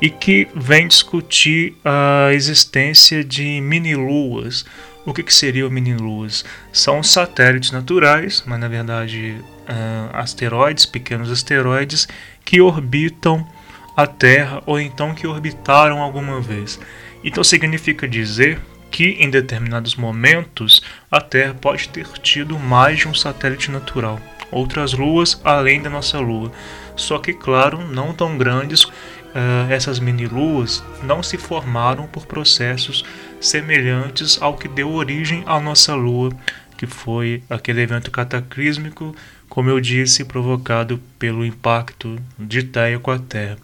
e 0.01 0.09
que 0.09 0.47
vem 0.53 0.87
discutir 0.87 1.75
a 1.83 2.33
existência 2.33 3.23
de 3.23 3.61
mini-luas. 3.61 4.65
O 5.05 5.13
que, 5.13 5.23
que 5.23 5.33
seriam 5.33 5.69
mini-luas? 5.69 6.45
São 6.71 7.01
satélites 7.01 7.71
naturais, 7.71 8.43
mas 8.45 8.59
na 8.59 8.67
verdade 8.67 9.37
uh, 9.67 10.15
asteroides, 10.15 10.85
pequenos 10.85 11.31
asteroides, 11.31 12.07
que 12.45 12.61
orbitam 12.61 13.47
a 13.95 14.05
Terra 14.05 14.61
ou 14.65 14.79
então 14.79 15.13
que 15.13 15.25
orbitaram 15.25 16.01
alguma 16.01 16.41
vez. 16.41 16.79
Então 17.23 17.43
significa 17.43 18.07
dizer 18.07 18.59
que 18.93 19.17
em 19.19 19.27
determinados 19.27 19.95
momentos 19.95 20.79
a 21.09 21.19
Terra 21.19 21.55
pode 21.55 21.89
ter 21.89 22.07
tido 22.19 22.59
mais 22.59 22.99
de 22.99 23.07
um 23.07 23.13
satélite 23.15 23.71
natural, 23.71 24.21
outras 24.51 24.93
luas 24.93 25.41
além 25.43 25.81
da 25.81 25.89
nossa 25.89 26.19
Lua. 26.19 26.51
Só 26.95 27.17
que, 27.17 27.33
claro, 27.33 27.81
não 27.87 28.13
tão 28.13 28.37
grandes, 28.37 28.83
uh, 28.83 28.91
essas 29.67 29.97
mini-luas 29.97 30.83
não 31.01 31.23
se 31.23 31.39
formaram 31.39 32.05
por 32.05 32.27
processos 32.27 33.03
semelhantes 33.41 34.39
ao 34.39 34.55
que 34.55 34.67
deu 34.67 34.93
origem 34.93 35.43
à 35.47 35.59
nossa 35.59 35.95
Lua, 35.95 36.29
que 36.77 36.85
foi 36.85 37.41
aquele 37.49 37.81
evento 37.81 38.11
cataclísmico, 38.11 39.15
como 39.49 39.71
eu 39.71 39.79
disse, 39.79 40.23
provocado 40.23 41.01
pelo 41.17 41.43
impacto 41.43 42.19
de 42.37 42.61
Theia 42.61 42.99
com 42.99 43.09
a 43.09 43.17
Terra. 43.17 43.57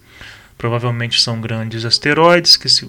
Provavelmente 0.57 1.21
são 1.21 1.39
grandes 1.39 1.85
asteroides 1.85 2.57
que 2.57 2.67
se 2.67 2.83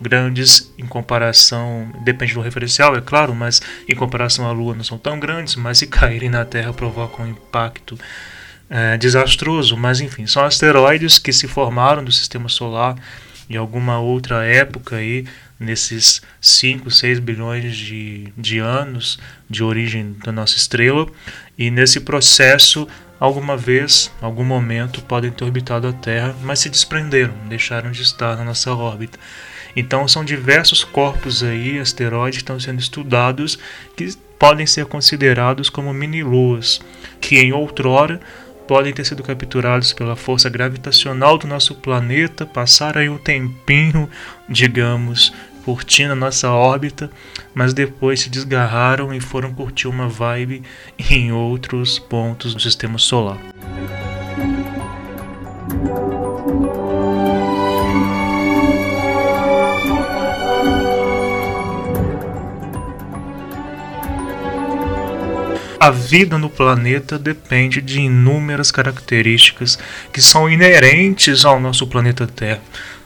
grandes 0.00 0.72
em 0.78 0.86
comparação, 0.86 1.92
depende 2.04 2.34
do 2.34 2.40
referencial, 2.40 2.96
é 2.96 3.00
claro, 3.00 3.34
mas 3.34 3.60
em 3.88 3.94
comparação 3.94 4.46
à 4.46 4.52
Lua 4.52 4.74
não 4.74 4.84
são 4.84 4.98
tão 4.98 5.18
grandes, 5.18 5.56
mas 5.56 5.78
se 5.78 5.86
caírem 5.88 6.30
na 6.30 6.44
Terra 6.44 6.72
provocam 6.72 7.24
um 7.24 7.28
impacto 7.28 7.98
é, 8.68 8.96
desastroso. 8.96 9.76
Mas 9.76 10.00
enfim, 10.00 10.26
são 10.26 10.44
asteroides 10.44 11.18
que 11.18 11.32
se 11.32 11.48
formaram 11.48 12.04
do 12.04 12.12
Sistema 12.12 12.48
Solar 12.48 12.96
em 13.48 13.56
alguma 13.56 13.98
outra 14.00 14.44
época 14.44 14.96
aí, 14.96 15.24
nesses 15.58 16.20
5, 16.40 16.90
6 16.90 17.18
bilhões 17.20 17.76
de, 17.76 18.32
de 18.36 18.58
anos 18.58 19.18
de 19.48 19.62
origem 19.62 20.16
da 20.24 20.32
nossa 20.32 20.56
estrela, 20.56 21.06
e 21.56 21.70
nesse 21.70 22.00
processo 22.00 22.86
alguma 23.18 23.56
vez, 23.56 24.10
algum 24.20 24.44
momento, 24.44 25.00
podem 25.02 25.30
ter 25.30 25.44
orbitado 25.44 25.88
a 25.88 25.92
Terra, 25.92 26.34
mas 26.42 26.58
se 26.58 26.68
desprenderam, 26.68 27.34
deixaram 27.48 27.90
de 27.90 28.02
estar 28.02 28.36
na 28.36 28.44
nossa 28.44 28.74
órbita. 28.74 29.18
Então 29.76 30.08
são 30.08 30.24
diversos 30.24 30.82
corpos 30.82 31.42
aí, 31.42 31.78
asteroides, 31.78 32.38
estão 32.38 32.58
sendo 32.58 32.80
estudados 32.80 33.58
que 33.94 34.16
podem 34.38 34.66
ser 34.66 34.86
considerados 34.86 35.68
como 35.68 35.92
mini-luas, 35.92 36.80
que 37.20 37.38
em 37.38 37.52
outrora 37.52 38.18
podem 38.66 38.92
ter 38.92 39.04
sido 39.04 39.22
capturados 39.22 39.92
pela 39.92 40.16
força 40.16 40.48
gravitacional 40.48 41.38
do 41.38 41.46
nosso 41.46 41.74
planeta, 41.74 42.44
passaram 42.44 43.00
aí 43.00 43.08
um 43.08 43.18
tempinho, 43.18 44.10
digamos, 44.48 45.32
curtindo 45.64 46.12
a 46.12 46.16
nossa 46.16 46.50
órbita, 46.50 47.10
mas 47.54 47.72
depois 47.72 48.20
se 48.20 48.30
desgarraram 48.30 49.12
e 49.12 49.20
foram 49.20 49.52
curtir 49.52 49.88
uma 49.88 50.08
vibe 50.08 50.62
em 51.10 51.32
outros 51.32 51.98
pontos 51.98 52.54
do 52.54 52.60
sistema 52.60 52.98
solar. 52.98 53.38
A 65.86 65.90
vida 65.92 66.36
no 66.36 66.50
planeta 66.50 67.16
depende 67.16 67.80
de 67.80 68.00
inúmeras 68.00 68.72
características 68.72 69.78
que 70.12 70.20
são 70.20 70.50
inerentes 70.50 71.44
ao 71.44 71.60
nosso 71.60 71.86
planeta 71.86 72.26
Terra. 72.26 72.60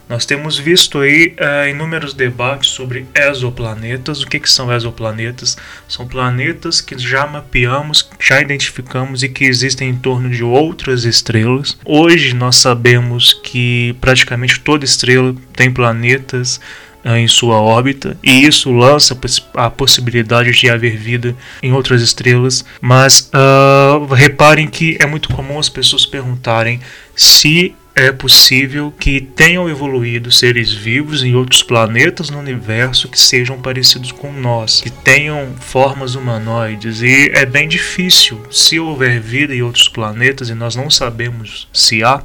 Nós 0.08 0.24
temos 0.24 0.58
visto 0.58 1.00
aí 1.00 1.34
é, 1.36 1.68
inúmeros 1.68 2.14
debates 2.14 2.70
sobre 2.70 3.04
exoplanetas. 3.14 4.22
O 4.22 4.26
que, 4.26 4.40
que 4.40 4.50
são 4.50 4.72
exoplanetas? 4.72 5.58
São 5.86 6.08
planetas 6.08 6.80
que 6.80 6.98
já 6.98 7.26
mapeamos, 7.26 8.08
já 8.18 8.40
identificamos 8.40 9.22
e 9.22 9.28
que 9.28 9.44
existem 9.44 9.90
em 9.90 9.96
torno 9.96 10.30
de 10.30 10.42
outras 10.42 11.04
estrelas. 11.04 11.76
Hoje 11.84 12.32
nós 12.32 12.56
sabemos 12.56 13.34
que 13.34 13.94
praticamente 14.00 14.58
toda 14.58 14.86
estrela 14.86 15.34
tem 15.54 15.70
planetas 15.70 16.58
em 17.04 17.26
sua 17.26 17.60
órbita, 17.60 18.16
e 18.22 18.46
isso 18.46 18.70
lança 18.70 19.18
a 19.54 19.70
possibilidade 19.70 20.52
de 20.52 20.68
haver 20.70 20.96
vida 20.96 21.34
em 21.62 21.72
outras 21.72 22.02
estrelas. 22.02 22.64
Mas 22.80 23.30
uh, 23.34 24.04
reparem 24.12 24.66
que 24.68 24.96
é 25.00 25.06
muito 25.06 25.28
comum 25.30 25.58
as 25.58 25.68
pessoas 25.68 26.04
perguntarem 26.04 26.80
se 27.14 27.74
é 27.94 28.12
possível 28.12 28.92
que 28.98 29.20
tenham 29.20 29.68
evoluído 29.68 30.30
seres 30.30 30.72
vivos 30.72 31.22
em 31.22 31.34
outros 31.34 31.62
planetas 31.62 32.30
no 32.30 32.38
universo 32.38 33.08
que 33.08 33.18
sejam 33.18 33.60
parecidos 33.60 34.12
com 34.12 34.32
nós, 34.32 34.80
que 34.80 34.90
tenham 34.90 35.54
formas 35.58 36.14
humanoides. 36.14 37.02
E 37.02 37.30
é 37.34 37.44
bem 37.44 37.68
difícil. 37.68 38.40
Se 38.50 38.78
houver 38.78 39.20
vida 39.20 39.54
em 39.54 39.62
outros 39.62 39.88
planetas 39.88 40.48
e 40.48 40.54
nós 40.54 40.76
não 40.76 40.88
sabemos 40.88 41.68
se 41.72 42.02
há, 42.02 42.22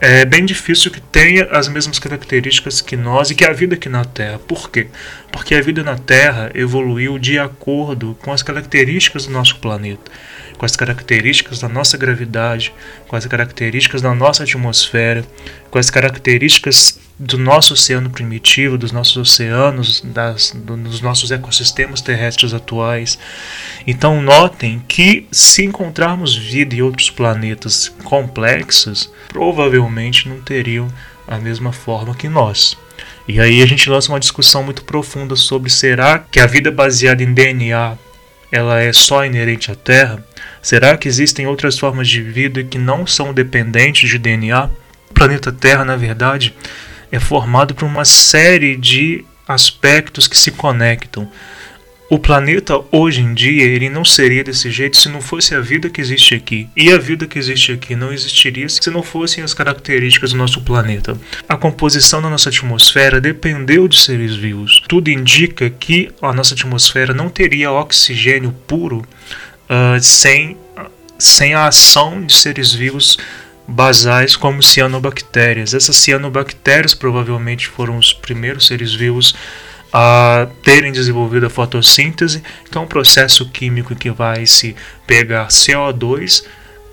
é 0.00 0.24
bem 0.24 0.44
difícil 0.44 0.90
que 0.90 1.00
tenha 1.00 1.44
as 1.50 1.68
mesmas 1.68 1.98
características 1.98 2.80
que 2.80 2.96
nós 2.96 3.30
e 3.30 3.34
que 3.34 3.44
a 3.44 3.52
vida 3.52 3.74
aqui 3.74 3.88
na 3.88 4.04
Terra. 4.04 4.38
Por 4.38 4.70
quê? 4.70 4.88
Porque 5.32 5.54
a 5.54 5.60
vida 5.60 5.82
na 5.82 5.96
Terra 5.96 6.50
evoluiu 6.54 7.18
de 7.18 7.38
acordo 7.38 8.16
com 8.22 8.32
as 8.32 8.42
características 8.42 9.26
do 9.26 9.32
nosso 9.32 9.58
planeta 9.58 10.10
com 10.56 10.64
as 10.64 10.76
características 10.76 11.58
da 11.58 11.68
nossa 11.68 11.96
gravidade, 11.96 12.72
com 13.08 13.16
as 13.16 13.26
características 13.26 14.00
da 14.00 14.14
nossa 14.14 14.44
atmosfera, 14.44 15.24
com 15.70 15.78
as 15.78 15.90
características 15.90 16.98
do 17.18 17.38
nosso 17.38 17.74
oceano 17.74 18.10
primitivo, 18.10 18.76
dos 18.76 18.90
nossos 18.90 19.16
oceanos, 19.16 20.00
das, 20.00 20.52
dos 20.54 21.00
nossos 21.00 21.30
ecossistemas 21.30 22.00
terrestres 22.00 22.52
atuais. 22.52 23.18
Então, 23.86 24.20
notem 24.20 24.82
que 24.88 25.26
se 25.30 25.64
encontrarmos 25.64 26.34
vida 26.34 26.74
em 26.74 26.82
outros 26.82 27.10
planetas 27.10 27.88
complexos, 28.02 29.12
provavelmente 29.28 30.28
não 30.28 30.40
teriam 30.40 30.88
a 31.26 31.38
mesma 31.38 31.72
forma 31.72 32.14
que 32.14 32.28
nós. 32.28 32.76
E 33.26 33.40
aí 33.40 33.62
a 33.62 33.66
gente 33.66 33.88
lança 33.88 34.12
uma 34.12 34.20
discussão 34.20 34.62
muito 34.62 34.84
profunda 34.84 35.34
sobre 35.36 35.70
será 35.70 36.18
que 36.18 36.40
a 36.40 36.46
vida 36.46 36.70
baseada 36.70 37.22
em 37.22 37.32
DNA 37.32 37.96
ela 38.52 38.80
é 38.80 38.92
só 38.92 39.24
inerente 39.24 39.70
à 39.72 39.74
Terra? 39.74 40.24
Será 40.60 40.96
que 40.96 41.08
existem 41.08 41.46
outras 41.46 41.78
formas 41.78 42.08
de 42.08 42.22
vida 42.22 42.62
que 42.62 42.78
não 42.78 43.06
são 43.06 43.32
dependentes 43.32 44.08
de 44.08 44.18
DNA? 44.18 44.70
O 45.10 45.14
planeta 45.14 45.50
Terra, 45.50 45.84
na 45.84 45.96
verdade, 45.96 46.54
é 47.14 47.20
formado 47.20 47.74
por 47.74 47.84
uma 47.84 48.04
série 48.04 48.76
de 48.76 49.24
aspectos 49.46 50.26
que 50.26 50.36
se 50.36 50.50
conectam. 50.50 51.30
O 52.10 52.18
planeta 52.18 52.80
hoje 52.92 53.20
em 53.20 53.32
dia 53.32 53.64
ele 53.64 53.88
não 53.88 54.04
seria 54.04 54.44
desse 54.44 54.70
jeito 54.70 54.96
se 54.96 55.08
não 55.08 55.20
fosse 55.20 55.54
a 55.54 55.60
vida 55.60 55.88
que 55.88 56.00
existe 56.00 56.34
aqui. 56.34 56.68
E 56.76 56.92
a 56.92 56.98
vida 56.98 57.26
que 57.26 57.38
existe 57.38 57.72
aqui 57.72 57.96
não 57.96 58.12
existiria 58.12 58.68
se 58.68 58.90
não 58.90 59.02
fossem 59.02 59.42
as 59.42 59.54
características 59.54 60.32
do 60.32 60.36
nosso 60.36 60.60
planeta. 60.60 61.16
A 61.48 61.56
composição 61.56 62.20
da 62.20 62.28
nossa 62.28 62.50
atmosfera 62.50 63.20
dependeu 63.20 63.88
de 63.88 63.98
seres 63.98 64.34
vivos. 64.34 64.82
Tudo 64.86 65.08
indica 65.08 65.70
que 65.70 66.10
a 66.20 66.32
nossa 66.32 66.54
atmosfera 66.54 67.14
não 67.14 67.28
teria 67.28 67.72
oxigênio 67.72 68.52
puro 68.66 68.98
uh, 68.98 70.00
sem, 70.00 70.56
sem 71.18 71.54
a 71.54 71.66
ação 71.68 72.24
de 72.24 72.34
seres 72.34 72.72
vivos 72.72 73.16
basais 73.66 74.36
como 74.36 74.62
cianobactérias. 74.62 75.74
Essas 75.74 75.96
cianobactérias 75.96 76.94
provavelmente 76.94 77.68
foram 77.68 77.96
os 77.96 78.12
primeiros 78.12 78.66
seres 78.66 78.94
vivos 78.94 79.34
a 79.92 80.48
terem 80.62 80.92
desenvolvido 80.92 81.46
a 81.46 81.50
fotossíntese, 81.50 82.42
que 82.70 82.76
é 82.76 82.80
um 82.80 82.86
processo 82.86 83.48
químico 83.48 83.94
que 83.94 84.10
vai 84.10 84.44
se 84.44 84.74
pegar 85.06 85.48
CO2, 85.48 86.44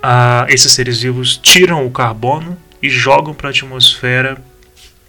a, 0.02 0.46
esses 0.50 0.72
seres 0.72 1.02
vivos 1.02 1.38
tiram 1.38 1.86
o 1.86 1.92
carbono 1.92 2.58
e 2.82 2.90
jogam 2.90 3.34
para 3.34 3.50
a 3.50 3.52
atmosfera 3.52 4.42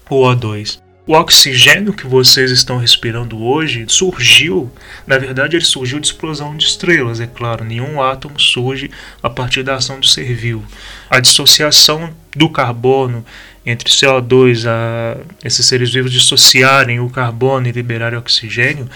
o 0.08 0.22
O2. 0.22 0.81
O 1.04 1.14
oxigênio 1.14 1.92
que 1.92 2.06
vocês 2.06 2.52
estão 2.52 2.78
respirando 2.78 3.42
hoje 3.42 3.84
surgiu, 3.88 4.70
na 5.04 5.18
verdade, 5.18 5.56
ele 5.56 5.64
surgiu 5.64 5.98
de 5.98 6.06
explosão 6.06 6.56
de 6.56 6.64
estrelas, 6.64 7.18
é 7.18 7.26
claro. 7.26 7.64
Nenhum 7.64 8.00
átomo 8.00 8.38
surge 8.38 8.88
a 9.20 9.28
partir 9.28 9.64
da 9.64 9.74
ação 9.74 9.98
de 9.98 10.08
ser 10.08 10.32
vivo. 10.32 10.64
A 11.10 11.18
dissociação 11.18 12.14
do 12.36 12.48
carbono 12.48 13.24
entre 13.66 13.90
CO2, 13.90 14.64
a, 14.64 15.16
esses 15.44 15.66
seres 15.66 15.92
vivos 15.92 16.12
dissociarem 16.12 17.00
o 17.00 17.10
carbono 17.10 17.66
e 17.66 17.72
liberarem 17.72 18.18
oxigênio, 18.18 18.88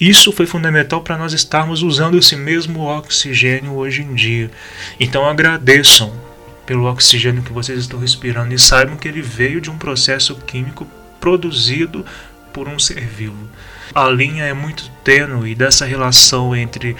isso 0.00 0.30
foi 0.30 0.46
fundamental 0.46 1.00
para 1.02 1.18
nós 1.18 1.32
estarmos 1.32 1.82
usando 1.82 2.16
esse 2.16 2.36
mesmo 2.36 2.82
oxigênio 2.82 3.72
hoje 3.72 4.02
em 4.02 4.14
dia. 4.14 4.52
Então 5.00 5.28
agradeçam 5.28 6.12
pelo 6.64 6.88
oxigênio 6.88 7.42
que 7.42 7.52
vocês 7.52 7.80
estão 7.80 7.98
respirando 7.98 8.54
e 8.54 8.58
saibam 8.58 8.96
que 8.96 9.08
ele 9.08 9.20
veio 9.20 9.60
de 9.60 9.68
um 9.68 9.76
processo 9.76 10.36
químico 10.36 10.86
produzido 11.20 12.04
por 12.52 12.68
um 12.68 12.78
ser 12.78 13.00
vivo. 13.06 13.48
A 13.94 14.08
linha 14.08 14.44
é 14.44 14.54
muito 14.54 14.90
tênue 15.04 15.54
dessa 15.54 15.84
relação 15.84 16.54
entre 16.54 16.96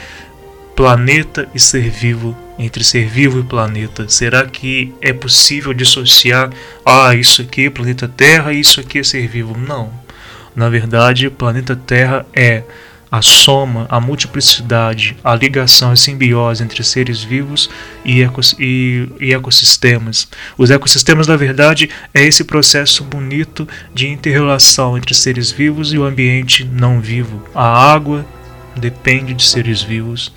planeta 0.76 1.48
e 1.54 1.58
ser 1.60 1.90
vivo 1.90 2.36
entre 2.62 2.84
ser 2.84 3.06
vivo 3.06 3.40
e 3.40 3.42
planeta? 3.42 4.06
Será 4.08 4.44
que 4.44 4.94
é 5.00 5.12
possível 5.12 5.72
dissociar, 5.72 6.50
ah, 6.84 7.14
isso 7.14 7.40
aqui 7.40 7.66
é 7.66 7.70
planeta 7.70 8.06
Terra 8.06 8.52
e 8.52 8.60
isso 8.60 8.80
aqui 8.80 8.98
é 8.98 9.02
ser 9.02 9.26
vivo? 9.26 9.56
Não. 9.56 9.90
Na 10.54 10.68
verdade, 10.68 11.30
planeta 11.30 11.74
Terra 11.74 12.26
é 12.34 12.62
a 13.10 13.20
soma, 13.20 13.86
a 13.88 14.00
multiplicidade, 14.00 15.16
a 15.24 15.34
ligação, 15.34 15.90
a 15.90 15.96
simbiose 15.96 16.62
entre 16.62 16.84
seres 16.84 17.22
vivos 17.22 17.68
e, 18.04 18.22
ecos 18.22 18.54
e, 18.58 19.08
e, 19.20 19.34
ecossistemas. 19.34 20.28
Os 20.56 20.70
ecossistemas, 20.70 21.26
na 21.26 21.36
verdade, 21.36 21.90
é 22.14 22.22
esse 22.22 22.44
processo 22.44 23.02
bonito 23.02 23.66
de 23.92 24.08
interrelação 24.08 24.96
entre 24.96 25.14
seres 25.14 25.50
vivos 25.50 25.92
e 25.92 25.98
o 25.98 26.04
ambiente 26.04 26.64
não 26.64 27.00
vivo. 27.00 27.42
A 27.54 27.92
água 27.92 28.24
depende 28.76 29.34
de 29.34 29.44
seres 29.44 29.82
vivos, 29.82 30.32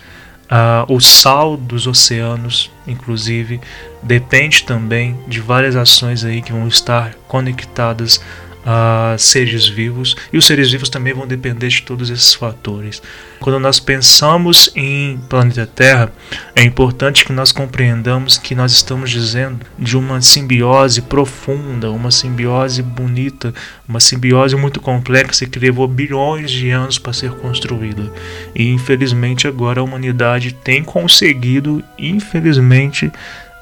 Uh, 0.53 0.93
o 0.93 0.99
sal 0.99 1.57
dos 1.57 1.87
oceanos, 1.87 2.69
inclusive, 2.85 3.59
depende 4.03 4.63
também 4.63 5.17
de 5.27 5.39
várias 5.39 5.75
ações 5.75 6.23
aí 6.23 6.43
que 6.43 6.51
vão 6.51 6.67
estar 6.67 7.15
conectadas 7.27 8.21
a 8.65 9.15
seres 9.17 9.67
vivos 9.67 10.15
e 10.31 10.37
os 10.37 10.45
seres 10.45 10.71
vivos 10.71 10.89
também 10.89 11.13
vão 11.13 11.27
depender 11.27 11.67
de 11.67 11.81
todos 11.81 12.09
esses 12.09 12.33
fatores. 12.33 13.01
Quando 13.39 13.59
nós 13.59 13.79
pensamos 13.79 14.71
em 14.75 15.19
planeta 15.27 15.67
Terra, 15.67 16.11
é 16.55 16.63
importante 16.63 17.25
que 17.25 17.33
nós 17.33 17.51
compreendamos 17.51 18.37
que 18.37 18.55
nós 18.55 18.71
estamos 18.71 19.09
dizendo 19.09 19.59
de 19.77 19.97
uma 19.97 20.21
simbiose 20.21 21.01
profunda, 21.01 21.91
uma 21.91 22.09
simbiose 22.09 22.81
bonita, 22.81 23.53
uma 23.87 23.99
simbiose 23.99 24.55
muito 24.55 24.79
complexa 24.79 25.45
que 25.45 25.59
levou 25.59 25.87
bilhões 25.87 26.49
de 26.49 26.69
anos 26.69 26.97
para 26.97 27.11
ser 27.11 27.31
construída. 27.31 28.09
E 28.55 28.69
infelizmente 28.69 29.47
agora 29.47 29.81
a 29.81 29.83
humanidade 29.83 30.53
tem 30.53 30.83
conseguido, 30.83 31.83
infelizmente, 31.97 33.11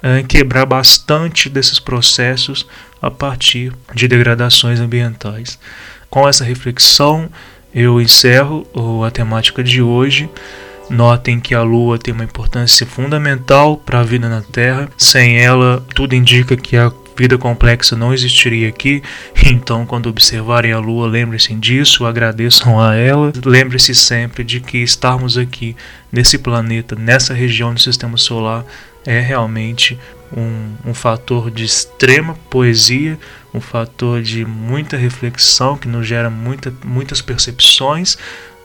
eh, 0.03 0.23
quebrar 0.27 0.65
bastante 0.65 1.49
desses 1.49 1.79
processos 1.79 2.67
a 3.01 3.09
partir 3.09 3.73
de 3.93 4.07
degradações 4.07 4.79
ambientais. 4.79 5.57
Com 6.09 6.27
essa 6.27 6.43
reflexão, 6.43 7.29
eu 7.73 8.01
encerro 8.01 8.67
a 9.05 9.09
temática 9.09 9.63
de 9.63 9.81
hoje. 9.81 10.29
Notem 10.89 11.39
que 11.39 11.55
a 11.55 11.61
Lua 11.61 11.97
tem 11.97 12.13
uma 12.13 12.25
importância 12.25 12.85
fundamental 12.85 13.77
para 13.77 14.01
a 14.01 14.03
vida 14.03 14.27
na 14.27 14.41
Terra. 14.41 14.89
Sem 14.97 15.39
ela, 15.39 15.83
tudo 15.95 16.13
indica 16.13 16.57
que 16.57 16.75
a 16.75 16.91
vida 17.15 17.37
complexa 17.37 17.95
não 17.95 18.13
existiria 18.13 18.69
aqui. 18.69 19.01
Então, 19.43 19.85
quando 19.85 20.07
observarem 20.07 20.71
a 20.71 20.79
Lua, 20.79 21.07
lembrem-se 21.07 21.53
disso, 21.55 22.05
agradeçam 22.05 22.79
a 22.79 22.95
ela. 22.95 23.33
Lembre-se 23.43 23.93
sempre 23.95 24.43
de 24.43 24.59
que 24.59 24.77
estarmos 24.77 25.37
aqui 25.37 25.75
nesse 26.11 26.37
planeta, 26.37 26.95
nessa 26.95 27.33
região 27.33 27.73
do 27.73 27.79
sistema 27.79 28.17
solar, 28.17 28.63
é 29.05 29.19
realmente 29.19 29.97
um, 30.36 30.89
um 30.91 30.94
fator 30.94 31.52
de 31.52 31.63
extrema 31.63 32.36
poesia, 32.50 33.20
um 33.54 33.60
fator 33.60 34.22
de 34.22 34.46
muita 34.46 34.98
reflexão 34.98 35.78
que 35.78 35.88
nos 35.88 36.08
gera 36.08 36.30
muita, 36.30 36.74
muitas 36.86 37.22
percepções 37.22 38.17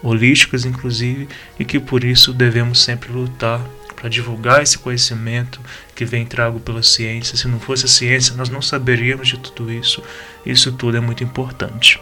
holísticas, 0.03 0.65
inclusive, 0.65 1.29
e 1.59 1.65
que 1.65 1.81
por 1.81 2.05
isso 2.05 2.33
devemos 2.33 2.83
sempre 2.83 3.11
lutar 3.13 3.61
para 3.97 4.11
divulgar 4.11 4.63
esse 4.63 4.79
conhecimento 4.79 5.59
que 5.95 6.05
vem 6.05 6.25
trago 6.25 6.61
pela 6.61 6.83
ciência. 6.83 7.37
Se 7.37 7.49
não 7.49 7.59
fosse 7.59 7.87
a 7.87 7.89
ciência, 7.89 8.37
nós 8.37 8.49
não 8.49 8.61
saberíamos 8.61 9.29
de 9.29 9.39
tudo 9.39 9.73
isso. 9.73 10.03
Isso 10.45 10.71
tudo 10.73 10.97
é 10.97 11.01
muito 11.01 11.25
importante. 11.25 11.99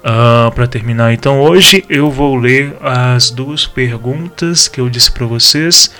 Uh, 0.00 0.50
para 0.52 0.66
terminar, 0.66 1.12
então, 1.12 1.40
hoje 1.40 1.84
eu 1.88 2.10
vou 2.10 2.36
ler 2.36 2.76
as 2.80 3.30
duas 3.30 3.66
perguntas 3.66 4.68
que 4.68 4.80
eu 4.80 4.88
disse 4.88 5.10
para 5.10 5.26
vocês 5.26 5.90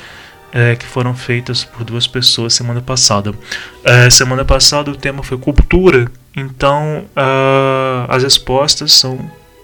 é, 0.55 0.77
que 0.77 0.87
foram 0.87 1.13
feitas 1.17 1.65
por 1.65 1.83
duas 1.83 2.07
pessoas 2.07 2.55
semana 2.55 2.81
passada. 2.81 3.35
É, 3.83 4.09
semana 4.09 4.45
passada 4.45 4.89
o 4.89 4.95
tema 4.95 5.21
foi 5.25 5.37
cultura, 5.37 6.09
então 6.37 7.05
uh, 7.17 8.07
as 8.09 8.23
respostas 8.23 8.93
são, 8.93 9.19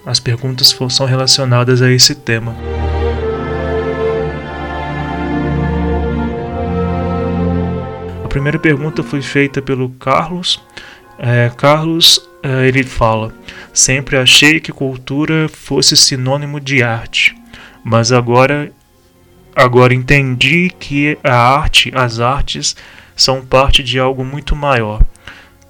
as 0.04 0.18
perguntas 0.18 0.76
são 0.90 1.06
relacionadas 1.06 1.80
a 1.80 1.88
esse 1.88 2.16
tema. 2.16 2.56
A 8.24 8.28
primeira 8.28 8.58
pergunta 8.58 9.04
foi 9.04 9.22
feita 9.22 9.62
pelo 9.62 9.90
Carlos. 9.90 10.60
É, 11.18 11.52
Carlos, 11.56 12.20
é, 12.42 12.66
ele 12.66 12.82
fala: 12.82 13.32
Sempre 13.72 14.16
achei 14.16 14.58
que 14.58 14.72
cultura 14.72 15.48
fosse 15.48 15.96
sinônimo 15.96 16.58
de 16.58 16.82
arte, 16.82 17.36
mas 17.84 18.10
agora 18.10 18.72
agora 19.60 19.94
entendi 19.94 20.70
que 20.70 21.18
a 21.22 21.34
arte, 21.34 21.92
as 21.94 22.20
artes 22.20 22.74
são 23.14 23.44
parte 23.44 23.82
de 23.82 23.98
algo 23.98 24.24
muito 24.24 24.56
maior. 24.56 25.02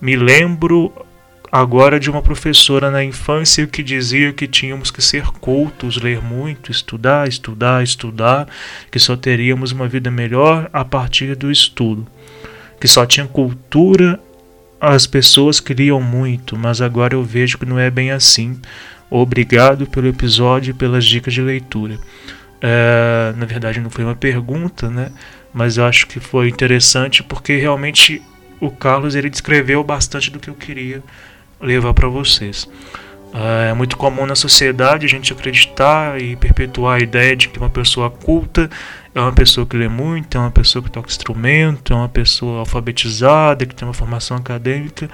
Me 0.00 0.16
lembro 0.16 0.92
agora 1.50 1.98
de 1.98 2.08
uma 2.08 2.22
professora 2.22 2.90
na 2.90 3.02
infância 3.02 3.66
que 3.66 3.82
dizia 3.82 4.32
que 4.32 4.46
tínhamos 4.46 4.90
que 4.90 5.02
ser 5.02 5.26
cultos, 5.40 5.96
ler 5.96 6.22
muito, 6.22 6.70
estudar, 6.70 7.28
estudar, 7.28 7.82
estudar, 7.82 8.48
que 8.90 8.98
só 8.98 9.16
teríamos 9.16 9.72
uma 9.72 9.88
vida 9.88 10.10
melhor 10.10 10.70
a 10.72 10.84
partir 10.84 11.34
do 11.34 11.50
estudo, 11.50 12.06
que 12.80 12.86
só 12.86 13.04
tinha 13.04 13.26
cultura 13.26 14.20
as 14.80 15.06
pessoas 15.06 15.60
queriam 15.60 16.00
muito, 16.00 16.56
mas 16.56 16.80
agora 16.80 17.14
eu 17.14 17.22
vejo 17.22 17.58
que 17.58 17.66
não 17.66 17.78
é 17.78 17.90
bem 17.90 18.10
assim. 18.10 18.58
Obrigado 19.10 19.86
pelo 19.86 20.06
episódio 20.08 20.70
e 20.70 20.74
pelas 20.74 21.04
dicas 21.04 21.34
de 21.34 21.42
leitura. 21.42 21.98
É, 22.62 23.32
na 23.36 23.46
verdade, 23.46 23.80
não 23.80 23.90
foi 23.90 24.04
uma 24.04 24.16
pergunta, 24.16 24.90
né? 24.90 25.10
Mas 25.52 25.76
eu 25.76 25.84
acho 25.84 26.06
que 26.06 26.20
foi 26.20 26.48
interessante 26.48 27.22
porque 27.22 27.56
realmente 27.56 28.22
o 28.60 28.70
Carlos 28.70 29.14
ele 29.14 29.30
descreveu 29.30 29.82
bastante 29.82 30.30
do 30.30 30.38
que 30.38 30.48
eu 30.48 30.54
queria 30.54 31.02
levar 31.60 31.94
para 31.94 32.08
vocês. 32.08 32.68
É, 33.32 33.70
é 33.70 33.74
muito 33.74 33.96
comum 33.96 34.26
na 34.26 34.34
sociedade 34.34 35.06
a 35.06 35.08
gente 35.08 35.32
acreditar 35.32 36.20
e 36.20 36.36
perpetuar 36.36 36.98
a 36.98 37.02
ideia 37.02 37.34
de 37.34 37.48
que 37.48 37.58
uma 37.58 37.70
pessoa 37.70 38.10
culta 38.10 38.68
é 39.14 39.20
uma 39.20 39.32
pessoa 39.32 39.66
que 39.66 39.76
lê 39.76 39.88
muito, 39.88 40.36
é 40.36 40.40
uma 40.40 40.50
pessoa 40.50 40.82
que 40.82 40.90
toca 40.90 41.08
instrumento, 41.08 41.92
é 41.92 41.96
uma 41.96 42.08
pessoa 42.08 42.60
alfabetizada, 42.60 43.66
que 43.66 43.74
tem 43.74 43.86
uma 43.86 43.94
formação 43.94 44.36
acadêmica, 44.36 45.10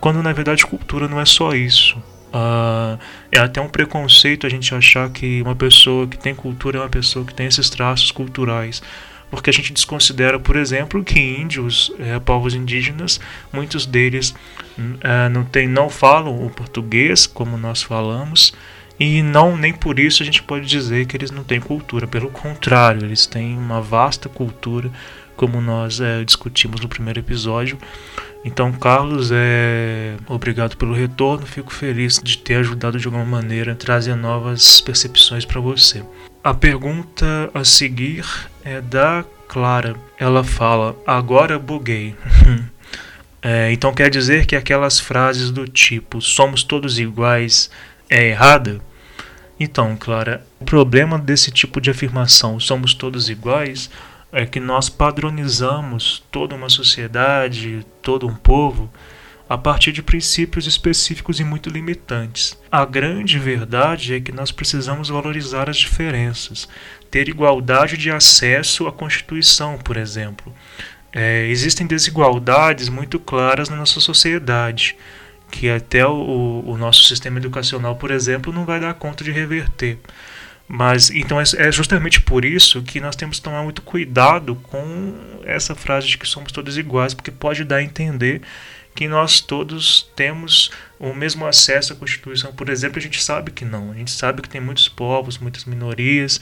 quando 0.00 0.22
na 0.22 0.32
verdade 0.32 0.66
cultura 0.66 1.08
não 1.08 1.20
é 1.20 1.24
só 1.24 1.54
isso. 1.54 1.96
Uh, 2.34 2.98
é 3.30 3.38
até 3.38 3.60
um 3.60 3.68
preconceito 3.68 4.44
a 4.44 4.50
gente 4.50 4.74
achar 4.74 5.08
que 5.08 5.40
uma 5.40 5.54
pessoa 5.54 6.04
que 6.04 6.18
tem 6.18 6.34
cultura 6.34 6.78
é 6.78 6.80
uma 6.80 6.88
pessoa 6.88 7.24
que 7.24 7.32
tem 7.32 7.46
esses 7.46 7.70
traços 7.70 8.10
culturais 8.10 8.82
porque 9.30 9.50
a 9.50 9.52
gente 9.52 9.72
desconsidera, 9.72 10.38
por 10.38 10.54
exemplo, 10.54 11.02
que 11.02 11.18
índios, 11.18 11.92
é, 11.98 12.18
povos 12.20 12.54
indígenas, 12.54 13.20
muitos 13.52 13.84
deles 13.84 14.34
é, 15.00 15.28
não, 15.28 15.44
tem, 15.44 15.66
não 15.66 15.90
falam 15.90 16.46
o 16.46 16.50
português 16.50 17.26
como 17.26 17.56
nós 17.56 17.82
falamos, 17.82 18.54
e 18.98 19.22
não 19.22 19.56
nem 19.56 19.72
por 19.72 19.98
isso 19.98 20.22
a 20.22 20.26
gente 20.26 20.42
pode 20.42 20.66
dizer 20.66 21.06
que 21.06 21.16
eles 21.16 21.32
não 21.32 21.42
têm 21.42 21.60
cultura. 21.60 22.06
Pelo 22.06 22.30
contrário, 22.30 23.04
eles 23.04 23.26
têm 23.26 23.58
uma 23.58 23.80
vasta 23.80 24.28
cultura, 24.28 24.90
como 25.36 25.60
nós 25.60 26.00
é, 26.00 26.22
discutimos 26.22 26.80
no 26.80 26.88
primeiro 26.88 27.18
episódio. 27.18 27.76
Então, 28.44 28.70
Carlos, 28.72 29.30
é 29.32 30.16
obrigado 30.26 30.76
pelo 30.76 30.92
retorno. 30.92 31.46
Fico 31.46 31.72
feliz 31.72 32.20
de 32.22 32.36
ter 32.36 32.56
ajudado 32.56 32.98
de 32.98 33.06
alguma 33.06 33.24
maneira 33.24 33.72
a 33.72 33.74
trazer 33.74 34.14
novas 34.14 34.82
percepções 34.82 35.46
para 35.46 35.60
você. 35.60 36.04
A 36.42 36.52
pergunta 36.52 37.50
a 37.54 37.64
seguir 37.64 38.26
é 38.62 38.82
da 38.82 39.24
Clara. 39.48 39.96
Ela 40.18 40.44
fala: 40.44 40.94
Agora 41.06 41.58
buguei. 41.58 42.14
é, 43.40 43.72
então 43.72 43.94
quer 43.94 44.10
dizer 44.10 44.44
que 44.44 44.54
aquelas 44.54 45.00
frases 45.00 45.50
do 45.50 45.66
tipo 45.66 46.20
somos 46.20 46.62
todos 46.62 46.98
iguais 46.98 47.70
é 48.10 48.28
errada? 48.28 48.78
Então, 49.58 49.96
Clara, 49.96 50.44
o 50.60 50.64
problema 50.64 51.18
desse 51.18 51.50
tipo 51.50 51.80
de 51.80 51.88
afirmação, 51.90 52.60
somos 52.60 52.92
todos 52.92 53.30
iguais, 53.30 53.88
é 54.34 54.44
que 54.44 54.58
nós 54.58 54.88
padronizamos 54.88 56.24
toda 56.30 56.56
uma 56.56 56.68
sociedade, 56.68 57.86
todo 58.02 58.26
um 58.26 58.34
povo 58.34 58.90
a 59.48 59.56
partir 59.56 59.92
de 59.92 60.02
princípios 60.02 60.66
específicos 60.66 61.38
e 61.38 61.44
muito 61.44 61.70
limitantes. 61.70 62.58
A 62.72 62.84
grande 62.84 63.38
verdade 63.38 64.14
é 64.14 64.20
que 64.20 64.32
nós 64.32 64.50
precisamos 64.50 65.08
valorizar 65.08 65.70
as 65.70 65.76
diferenças, 65.76 66.68
ter 67.10 67.28
igualdade 67.28 67.96
de 67.96 68.10
acesso 68.10 68.88
à 68.88 68.92
Constituição, 68.92 69.78
por 69.78 69.96
exemplo. 69.96 70.52
É, 71.12 71.46
existem 71.46 71.86
desigualdades 71.86 72.88
muito 72.88 73.20
claras 73.20 73.68
na 73.68 73.76
nossa 73.76 74.00
sociedade, 74.00 74.96
que 75.48 75.70
até 75.70 76.04
o, 76.04 76.64
o 76.66 76.76
nosso 76.76 77.04
sistema 77.04 77.38
educacional, 77.38 77.94
por 77.94 78.10
exemplo, 78.10 78.52
não 78.52 78.64
vai 78.64 78.80
dar 78.80 78.94
conta 78.94 79.22
de 79.22 79.30
reverter. 79.30 80.00
Mas 80.66 81.10
então 81.10 81.40
é, 81.40 81.44
é 81.56 81.70
justamente 81.70 82.20
por 82.20 82.44
isso 82.44 82.82
que 82.82 83.00
nós 83.00 83.14
temos 83.16 83.38
que 83.38 83.44
tomar 83.44 83.62
muito 83.62 83.82
cuidado 83.82 84.56
com 84.56 85.14
essa 85.44 85.74
frase 85.74 86.08
de 86.08 86.18
que 86.18 86.26
somos 86.26 86.52
todos 86.52 86.78
iguais, 86.78 87.12
porque 87.12 87.30
pode 87.30 87.64
dar 87.64 87.76
a 87.76 87.82
entender 87.82 88.40
que 88.94 89.08
nós 89.08 89.40
todos 89.40 90.08
temos 90.14 90.70
o 90.98 91.12
mesmo 91.12 91.46
acesso 91.46 91.92
à 91.92 91.96
Constituição. 91.96 92.52
Por 92.52 92.68
exemplo, 92.68 92.98
a 92.98 93.02
gente 93.02 93.20
sabe 93.20 93.50
que 93.50 93.64
não. 93.64 93.90
A 93.90 93.94
gente 93.94 94.12
sabe 94.12 94.40
que 94.40 94.48
tem 94.48 94.60
muitos 94.60 94.88
povos, 94.88 95.36
muitas 95.36 95.64
minorias, 95.64 96.40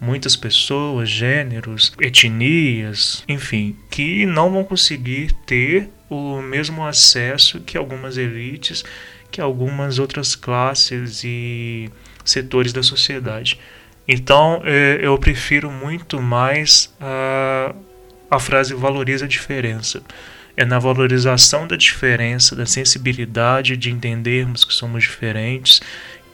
muitas 0.00 0.36
pessoas, 0.36 1.08
gêneros, 1.08 1.94
etnias, 1.98 3.24
enfim, 3.26 3.76
que 3.90 4.26
não 4.26 4.50
vão 4.50 4.64
conseguir 4.64 5.32
ter 5.46 5.88
o 6.10 6.42
mesmo 6.42 6.86
acesso 6.86 7.60
que 7.60 7.76
algumas 7.76 8.18
elites, 8.18 8.84
que 9.30 9.40
algumas 9.40 9.98
outras 9.98 10.36
classes 10.36 11.22
e 11.24 11.90
setores 12.24 12.72
da 12.72 12.82
sociedade. 12.82 13.58
Então, 14.06 14.62
é, 14.64 14.98
eu 15.00 15.16
prefiro 15.18 15.70
muito 15.70 16.20
mais 16.20 16.94
a, 17.00 17.74
a 18.30 18.38
frase 18.38 18.74
valoriza 18.74 19.24
a 19.24 19.28
diferença 19.28 20.02
é 20.56 20.64
na 20.64 20.78
valorização 20.78 21.66
da 21.66 21.76
diferença, 21.76 22.54
da 22.54 22.66
sensibilidade 22.66 23.76
de 23.76 23.90
entendermos 23.90 24.64
que 24.64 24.72
somos 24.72 25.02
diferentes 25.02 25.80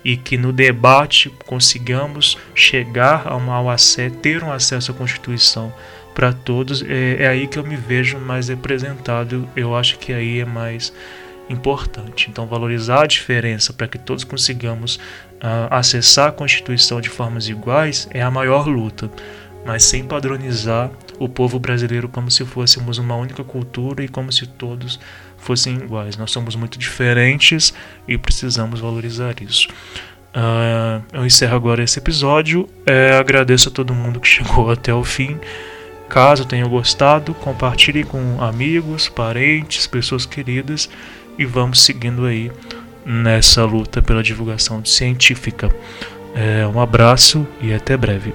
e 0.04 0.16
que 0.16 0.36
no 0.36 0.52
debate 0.52 1.30
consigamos 1.46 2.38
chegar 2.54 3.26
a 3.26 3.36
um 3.36 3.70
acesso, 3.70 4.16
ter 4.16 4.42
um 4.42 4.52
acesso 4.52 4.90
à 4.90 4.94
Constituição 4.94 5.72
para 6.14 6.32
todos. 6.32 6.82
É, 6.82 7.16
é, 7.20 7.28
aí 7.28 7.46
que 7.46 7.58
eu 7.58 7.64
me 7.64 7.76
vejo 7.76 8.18
mais 8.18 8.48
representado. 8.48 9.48
Eu 9.54 9.74
acho 9.74 9.98
que 9.98 10.12
aí 10.12 10.40
é 10.40 10.44
mais 10.44 10.92
importante. 11.48 12.30
Então, 12.30 12.46
valorizar 12.46 13.02
a 13.02 13.06
diferença 13.06 13.72
para 13.72 13.88
que 13.88 13.98
todos 13.98 14.24
consigamos 14.24 15.00
acessar 15.70 16.28
a 16.28 16.32
Constituição 16.32 17.00
de 17.00 17.08
formas 17.08 17.48
iguais 17.48 18.08
é 18.12 18.22
a 18.22 18.30
maior 18.30 18.66
luta, 18.66 19.10
mas 19.64 19.82
sem 19.82 20.04
padronizar 20.04 20.90
o 21.18 21.28
povo 21.28 21.58
brasileiro 21.58 22.08
como 22.08 22.30
se 22.30 22.44
fôssemos 22.44 22.98
uma 22.98 23.14
única 23.14 23.44
cultura 23.44 24.02
e 24.02 24.08
como 24.08 24.32
se 24.32 24.46
todos 24.46 24.98
fossem 25.36 25.76
iguais. 25.76 26.16
Nós 26.16 26.30
somos 26.30 26.54
muito 26.56 26.78
diferentes 26.78 27.74
e 28.06 28.16
precisamos 28.16 28.80
valorizar 28.80 29.34
isso. 29.42 29.68
Uh, 30.30 31.02
eu 31.12 31.26
encerro 31.26 31.56
agora 31.56 31.82
esse 31.82 31.98
episódio. 31.98 32.68
É, 32.86 33.16
agradeço 33.16 33.68
a 33.68 33.72
todo 33.72 33.94
mundo 33.94 34.20
que 34.20 34.28
chegou 34.28 34.70
até 34.70 34.94
o 34.94 35.02
fim. 35.04 35.38
Caso 36.08 36.44
tenha 36.44 36.66
gostado, 36.66 37.34
compartilhe 37.34 38.02
com 38.02 38.42
amigos, 38.42 39.08
parentes, 39.08 39.86
pessoas 39.86 40.26
queridas 40.26 40.88
e 41.38 41.44
vamos 41.44 41.82
seguindo 41.82 42.26
aí 42.26 42.50
nessa 43.10 43.64
luta 43.64 44.00
pela 44.00 44.22
divulgação 44.22 44.84
científica. 44.84 45.68
É, 46.34 46.66
um 46.66 46.80
abraço 46.80 47.46
e 47.60 47.74
até 47.74 47.96
breve. 47.96 48.32